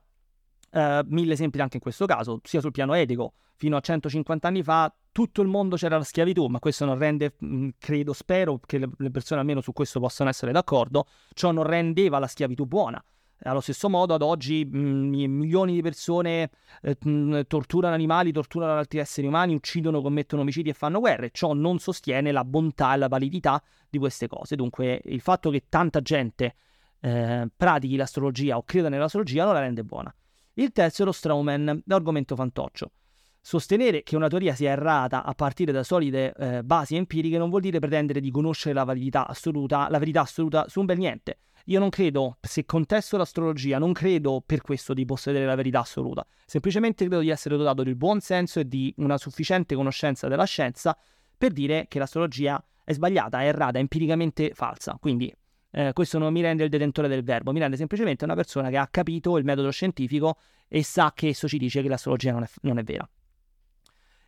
Uh, 0.74 1.06
mille 1.06 1.34
esempi 1.34 1.60
anche 1.60 1.76
in 1.76 1.82
questo 1.82 2.04
caso, 2.04 2.40
sia 2.42 2.60
sul 2.60 2.72
piano 2.72 2.94
etico. 2.94 3.34
Fino 3.54 3.76
a 3.76 3.80
150 3.80 4.48
anni 4.48 4.64
fa 4.64 4.92
tutto 5.12 5.40
il 5.40 5.46
mondo 5.46 5.76
c'era 5.76 5.96
la 5.96 6.02
schiavitù, 6.02 6.46
ma 6.46 6.58
questo 6.58 6.84
non 6.84 6.98
rende, 6.98 7.36
mm, 7.44 7.68
credo, 7.78 8.12
spero 8.12 8.58
che 8.58 8.78
le 8.78 9.10
persone 9.12 9.38
almeno 9.38 9.60
su 9.60 9.72
questo 9.72 10.00
possano 10.00 10.30
essere 10.30 10.50
d'accordo, 10.50 11.06
ciò 11.32 11.52
non 11.52 11.62
rendeva 11.62 12.18
la 12.18 12.26
schiavitù 12.26 12.66
buona. 12.66 13.00
Allo 13.42 13.60
stesso 13.60 13.88
modo, 13.88 14.14
ad 14.14 14.22
oggi 14.22 14.64
mh, 14.64 14.76
mm, 14.76 15.38
milioni 15.38 15.74
di 15.74 15.82
persone 15.82 16.50
eh, 16.82 16.96
mh, 16.98 17.08
mm, 17.08 17.40
torturano 17.46 17.94
animali, 17.94 18.32
torturano 18.32 18.76
altri 18.76 18.98
esseri 18.98 19.28
umani, 19.28 19.54
uccidono, 19.54 20.02
commettono 20.02 20.42
omicidi 20.42 20.70
e 20.70 20.72
fanno 20.72 20.98
guerre. 20.98 21.30
Ciò 21.30 21.52
non 21.52 21.78
sostiene 21.78 22.32
la 22.32 22.44
bontà 22.44 22.94
e 22.94 22.96
la 22.96 23.06
validità 23.06 23.62
di 23.88 23.98
queste 23.98 24.26
cose. 24.26 24.56
Dunque, 24.56 25.00
il 25.04 25.20
fatto 25.20 25.50
che 25.50 25.66
tanta 25.68 26.00
gente 26.00 26.56
eh, 26.98 27.48
pratichi 27.56 27.94
l'astrologia 27.94 28.56
o 28.56 28.64
creda 28.64 28.88
nell'astrologia 28.88 29.44
non 29.44 29.54
la 29.54 29.60
rende 29.60 29.84
buona. 29.84 30.12
Il 30.54 30.70
terzo 30.70 31.02
è 31.02 31.04
lo 31.04 31.10
Strauman, 31.12 31.82
l'argomento 31.86 32.36
fantoccio. 32.36 32.92
Sostenere 33.40 34.04
che 34.04 34.14
una 34.14 34.28
teoria 34.28 34.54
sia 34.54 34.70
errata 34.70 35.24
a 35.24 35.34
partire 35.34 35.72
da 35.72 35.82
solide 35.82 36.32
eh, 36.32 36.62
basi 36.62 36.94
empiriche 36.94 37.38
non 37.38 37.50
vuol 37.50 37.60
dire 37.60 37.80
pretendere 37.80 38.20
di 38.20 38.30
conoscere 38.30 38.72
la 38.72 38.84
validità 38.84 39.26
assoluta, 39.26 39.88
la 39.90 39.98
verità 39.98 40.20
assoluta 40.20 40.68
su 40.68 40.80
un 40.80 40.86
bel 40.86 40.98
niente. 40.98 41.40
Io 41.66 41.80
non 41.80 41.88
credo, 41.88 42.36
se 42.40 42.64
contesto 42.64 43.16
l'astrologia, 43.16 43.78
non 43.78 43.92
credo 43.92 44.42
per 44.46 44.60
questo 44.60 44.94
di 44.94 45.04
possedere 45.04 45.44
la 45.44 45.56
verità 45.56 45.80
assoluta. 45.80 46.24
Semplicemente 46.46 47.04
credo 47.06 47.20
di 47.20 47.30
essere 47.30 47.56
dotato 47.56 47.82
del 47.82 47.96
buon 47.96 48.20
senso 48.20 48.60
e 48.60 48.68
di 48.68 48.94
una 48.98 49.18
sufficiente 49.18 49.74
conoscenza 49.74 50.28
della 50.28 50.44
scienza 50.44 50.96
per 51.36 51.52
dire 51.52 51.86
che 51.88 51.98
l'astrologia 51.98 52.64
è 52.84 52.92
sbagliata, 52.92 53.42
è 53.42 53.46
errata, 53.46 53.78
è 53.78 53.80
empiricamente 53.80 54.52
falsa. 54.54 54.96
Quindi 55.00 55.34
eh, 55.76 55.92
questo 55.92 56.18
non 56.18 56.32
mi 56.32 56.40
rende 56.40 56.62
il 56.62 56.70
detentore 56.70 57.08
del 57.08 57.24
verbo, 57.24 57.52
mi 57.52 57.58
rende 57.58 57.76
semplicemente 57.76 58.24
una 58.24 58.36
persona 58.36 58.70
che 58.70 58.76
ha 58.76 58.86
capito 58.86 59.36
il 59.38 59.44
metodo 59.44 59.70
scientifico 59.70 60.36
e 60.68 60.84
sa 60.84 61.12
che 61.12 61.28
esso 61.28 61.48
ci 61.48 61.58
dice 61.58 61.82
che 61.82 61.88
l'astrologia 61.88 62.30
non 62.30 62.44
è, 62.44 62.48
non 62.62 62.78
è 62.78 62.84
vera. 62.84 63.08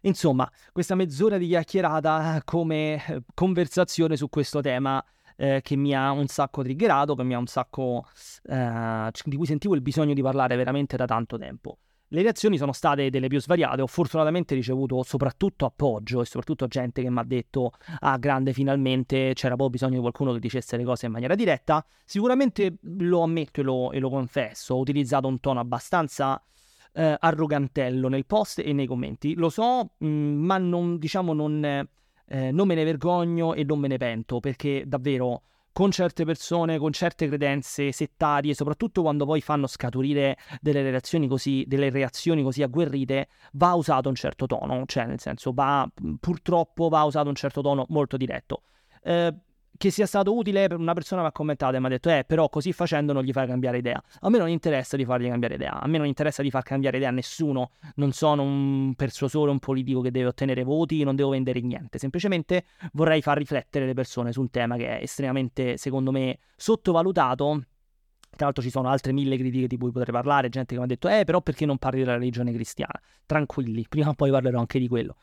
Insomma, 0.00 0.50
questa 0.72 0.96
mezz'ora 0.96 1.38
di 1.38 1.46
chiacchierata 1.46 2.42
come 2.44 3.04
eh, 3.06 3.22
conversazione 3.32 4.16
su 4.16 4.28
questo 4.28 4.60
tema 4.60 5.02
eh, 5.36 5.60
che 5.62 5.76
mi 5.76 5.94
ha 5.94 6.10
un 6.10 6.26
sacco 6.26 6.62
triggerato, 6.62 7.14
che 7.14 7.22
mi 7.22 7.34
ha 7.34 7.38
un 7.38 7.46
sacco 7.46 8.08
eh, 8.42 9.10
di 9.24 9.36
cui 9.36 9.46
sentivo 9.46 9.76
il 9.76 9.82
bisogno 9.82 10.14
di 10.14 10.22
parlare 10.22 10.56
veramente 10.56 10.96
da 10.96 11.04
tanto 11.04 11.38
tempo. 11.38 11.78
Le 12.08 12.22
reazioni 12.22 12.56
sono 12.56 12.70
state 12.70 13.10
delle 13.10 13.26
più 13.26 13.40
svariate, 13.40 13.82
ho 13.82 13.86
fortunatamente 13.88 14.54
ricevuto 14.54 15.02
soprattutto 15.02 15.64
appoggio 15.64 16.20
e 16.20 16.24
soprattutto 16.24 16.68
gente 16.68 17.02
che 17.02 17.10
mi 17.10 17.18
ha 17.18 17.24
detto 17.24 17.72
ah 18.00 18.16
grande 18.16 18.52
finalmente 18.52 19.32
c'era 19.34 19.56
poi 19.56 19.70
bisogno 19.70 19.94
di 19.94 20.00
qualcuno 20.00 20.32
che 20.32 20.38
dicesse 20.38 20.76
le 20.76 20.84
cose 20.84 21.06
in 21.06 21.12
maniera 21.12 21.34
diretta. 21.34 21.84
Sicuramente 22.04 22.76
lo 22.82 23.22
ammetto 23.22 23.60
e 23.60 23.64
lo, 23.64 23.90
e 23.90 23.98
lo 23.98 24.08
confesso, 24.08 24.74
ho 24.74 24.78
utilizzato 24.78 25.26
un 25.26 25.40
tono 25.40 25.58
abbastanza 25.58 26.40
eh, 26.92 27.16
arrogantello 27.18 28.08
nel 28.08 28.24
post 28.24 28.60
e 28.60 28.72
nei 28.72 28.86
commenti, 28.86 29.34
lo 29.34 29.48
so, 29.48 29.90
mh, 29.98 30.06
mm, 30.06 30.44
ma 30.44 30.58
non 30.58 30.98
diciamo 30.98 31.32
non, 31.32 31.64
eh, 31.64 32.50
non 32.52 32.68
me 32.68 32.74
ne 32.76 32.84
vergogno 32.84 33.52
e 33.52 33.64
non 33.64 33.80
me 33.80 33.88
ne 33.88 33.96
pento 33.96 34.38
perché 34.38 34.84
davvero 34.86 35.42
con 35.76 35.90
certe 35.90 36.24
persone, 36.24 36.78
con 36.78 36.90
certe 36.90 37.28
credenze 37.28 37.92
settarie, 37.92 38.54
soprattutto 38.54 39.02
quando 39.02 39.26
poi 39.26 39.42
fanno 39.42 39.66
scaturire 39.66 40.38
delle 40.58 40.80
reazioni 40.80 41.28
così, 41.28 41.64
delle 41.66 41.90
reazioni 41.90 42.42
così 42.42 42.62
agguerrite, 42.62 43.28
va 43.52 43.74
usato 43.74 44.08
un 44.08 44.14
certo 44.14 44.46
tono, 44.46 44.84
cioè 44.86 45.04
nel 45.04 45.20
senso 45.20 45.52
va, 45.52 45.86
purtroppo 46.18 46.88
va 46.88 47.02
usato 47.04 47.28
un 47.28 47.34
certo 47.34 47.60
tono 47.60 47.84
molto 47.90 48.16
diretto. 48.16 48.62
Eh, 49.02 49.34
che 49.76 49.90
sia 49.90 50.06
stato 50.06 50.34
utile 50.34 50.68
per 50.68 50.78
una 50.78 50.94
persona 50.94 51.22
mi 51.22 51.28
ha 51.28 51.32
commentato 51.32 51.76
e 51.76 51.80
mi 51.80 51.86
ha 51.86 51.88
detto 51.88 52.10
eh 52.10 52.24
però 52.26 52.48
così 52.48 52.72
facendo 52.72 53.12
non 53.12 53.22
gli 53.22 53.32
fai 53.32 53.46
cambiare 53.46 53.78
idea 53.78 54.02
a 54.20 54.28
me 54.28 54.38
non 54.38 54.48
interessa 54.48 54.96
di 54.96 55.04
fargli 55.04 55.28
cambiare 55.28 55.54
idea 55.54 55.80
a 55.80 55.86
me 55.86 55.98
non 55.98 56.06
interessa 56.06 56.42
di 56.42 56.50
far 56.50 56.62
cambiare 56.62 56.96
idea 56.96 57.08
a 57.08 57.12
nessuno 57.12 57.70
non 57.96 58.12
sono 58.12 58.42
un 58.42 58.94
persuasore 58.94 59.50
un 59.50 59.58
politico 59.58 60.00
che 60.00 60.10
deve 60.10 60.26
ottenere 60.26 60.62
voti 60.62 61.02
non 61.02 61.16
devo 61.16 61.30
vendere 61.30 61.60
niente 61.60 61.98
semplicemente 61.98 62.64
vorrei 62.92 63.22
far 63.22 63.38
riflettere 63.38 63.86
le 63.86 63.94
persone 63.94 64.32
su 64.32 64.40
un 64.40 64.50
tema 64.50 64.76
che 64.76 64.98
è 64.98 65.02
estremamente 65.02 65.76
secondo 65.76 66.10
me 66.10 66.38
sottovalutato 66.56 67.64
tra 68.36 68.44
l'altro 68.44 68.62
ci 68.62 68.70
sono 68.70 68.88
altre 68.88 69.12
mille 69.12 69.38
critiche 69.38 69.66
di 69.66 69.78
cui 69.78 69.90
potrei 69.90 70.12
parlare, 70.12 70.50
gente 70.50 70.74
che 70.74 70.78
mi 70.78 70.84
ha 70.84 70.86
detto, 70.86 71.08
eh, 71.08 71.24
però 71.24 71.40
perché 71.40 71.64
non 71.64 71.78
parli 71.78 72.00
della 72.00 72.18
religione 72.18 72.52
cristiana? 72.52 73.00
Tranquilli, 73.24 73.86
prima 73.88 74.10
o 74.10 74.14
poi 74.14 74.30
parlerò 74.30 74.58
anche 74.58 74.78
di 74.78 74.88
quello. 74.88 75.16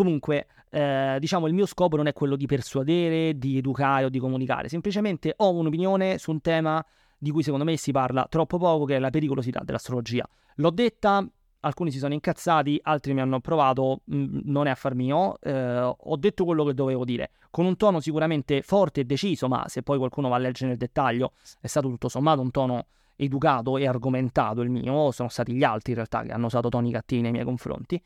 Comunque, 0.00 0.46
eh, 0.70 1.18
diciamo, 1.20 1.46
il 1.46 1.52
mio 1.52 1.66
scopo 1.66 1.94
non 1.94 2.06
è 2.06 2.14
quello 2.14 2.34
di 2.34 2.46
persuadere, 2.46 3.36
di 3.36 3.58
educare 3.58 4.06
o 4.06 4.08
di 4.08 4.18
comunicare, 4.18 4.70
semplicemente 4.70 5.34
ho 5.36 5.50
un'opinione 5.50 6.16
su 6.16 6.30
un 6.30 6.40
tema 6.40 6.82
di 7.18 7.30
cui 7.30 7.42
secondo 7.42 7.66
me 7.66 7.76
si 7.76 7.92
parla 7.92 8.26
troppo 8.26 8.56
poco, 8.56 8.86
che 8.86 8.96
è 8.96 8.98
la 8.98 9.10
pericolosità 9.10 9.60
dell'astrologia. 9.62 10.26
L'ho 10.54 10.70
detta, 10.70 11.22
alcuni 11.60 11.90
si 11.90 11.98
sono 11.98 12.14
incazzati, 12.14 12.80
altri 12.82 13.12
mi 13.12 13.20
hanno 13.20 13.36
approvato, 13.36 14.00
mh, 14.04 14.16
mm, 14.16 14.38
non 14.44 14.68
è 14.68 14.70
affar 14.70 14.94
mio, 14.94 15.38
eh, 15.38 15.94
ho 15.94 16.16
detto 16.16 16.46
quello 16.46 16.64
che 16.64 16.72
dovevo 16.72 17.04
dire, 17.04 17.32
con 17.50 17.66
un 17.66 17.76
tono 17.76 18.00
sicuramente 18.00 18.62
forte 18.62 19.02
e 19.02 19.04
deciso, 19.04 19.48
ma 19.48 19.64
se 19.68 19.82
poi 19.82 19.98
qualcuno 19.98 20.30
va 20.30 20.36
a 20.36 20.38
leggere 20.38 20.70
nel 20.70 20.78
dettaglio, 20.78 21.32
è 21.60 21.66
stato 21.66 21.88
tutto 21.90 22.08
sommato 22.08 22.40
un 22.40 22.50
tono 22.50 22.86
educato 23.16 23.76
e 23.76 23.86
argomentato 23.86 24.62
il 24.62 24.70
mio, 24.70 25.10
sono 25.10 25.28
stati 25.28 25.52
gli 25.52 25.62
altri 25.62 25.90
in 25.90 25.96
realtà 25.96 26.22
che 26.22 26.32
hanno 26.32 26.46
usato 26.46 26.70
toni 26.70 26.90
cattivi 26.90 27.20
nei 27.20 27.32
miei 27.32 27.44
confronti. 27.44 28.02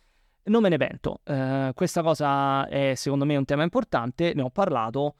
Non 0.46 0.61
me 0.61 0.68
ne 0.68 0.76
pento, 0.76 1.20
uh, 1.24 1.72
questa 1.72 2.02
cosa 2.02 2.68
è 2.68 2.94
secondo 2.96 3.24
me 3.24 3.37
un 3.37 3.46
tema 3.46 3.62
importante, 3.62 4.35
ne 4.35 4.42
ho 4.42 4.50
parlato, 4.50 5.16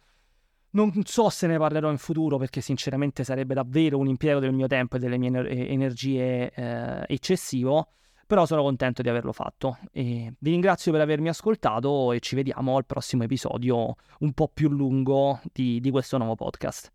non 0.75 0.93
so 1.05 1.31
se 1.31 1.47
ne 1.47 1.57
parlerò 1.57 1.91
in 1.91 1.99
futuro 1.99 2.37
perché 2.37 2.61
sinceramente 2.61 3.25
sarebbe 3.25 3.55
davvero 3.55 3.99
un 3.99 4.09
impiego 4.09 4.39
del 4.39 4.53
mio 4.53 4.67
tempo 4.67 4.97
e 4.97 4.99
delle 4.99 5.17
mie 5.17 5.49
energie 5.49 6.53
eh, 6.53 7.05
eccessivo, 7.07 7.89
però 8.27 8.45
sono 8.45 8.63
contento 8.63 9.01
di 9.01 9.09
averlo 9.09 9.33
fatto. 9.33 9.79
E 9.93 10.35
vi 10.39 10.51
ringrazio 10.51 10.93
per 10.93 11.01
avermi 11.01 11.29
ascoltato 11.29 12.13
e 12.13 12.21
ci 12.21 12.35
vediamo 12.35 12.77
al 12.77 12.87
prossimo 12.87 13.23
episodio 13.23 13.95
un 14.19 14.33
po' 14.33 14.51
più 14.53 14.69
lungo 14.69 15.41
di, 15.53 15.81
di 15.81 15.91
questo 15.91 16.19
nuovo 16.19 16.35
podcast. 16.35 16.93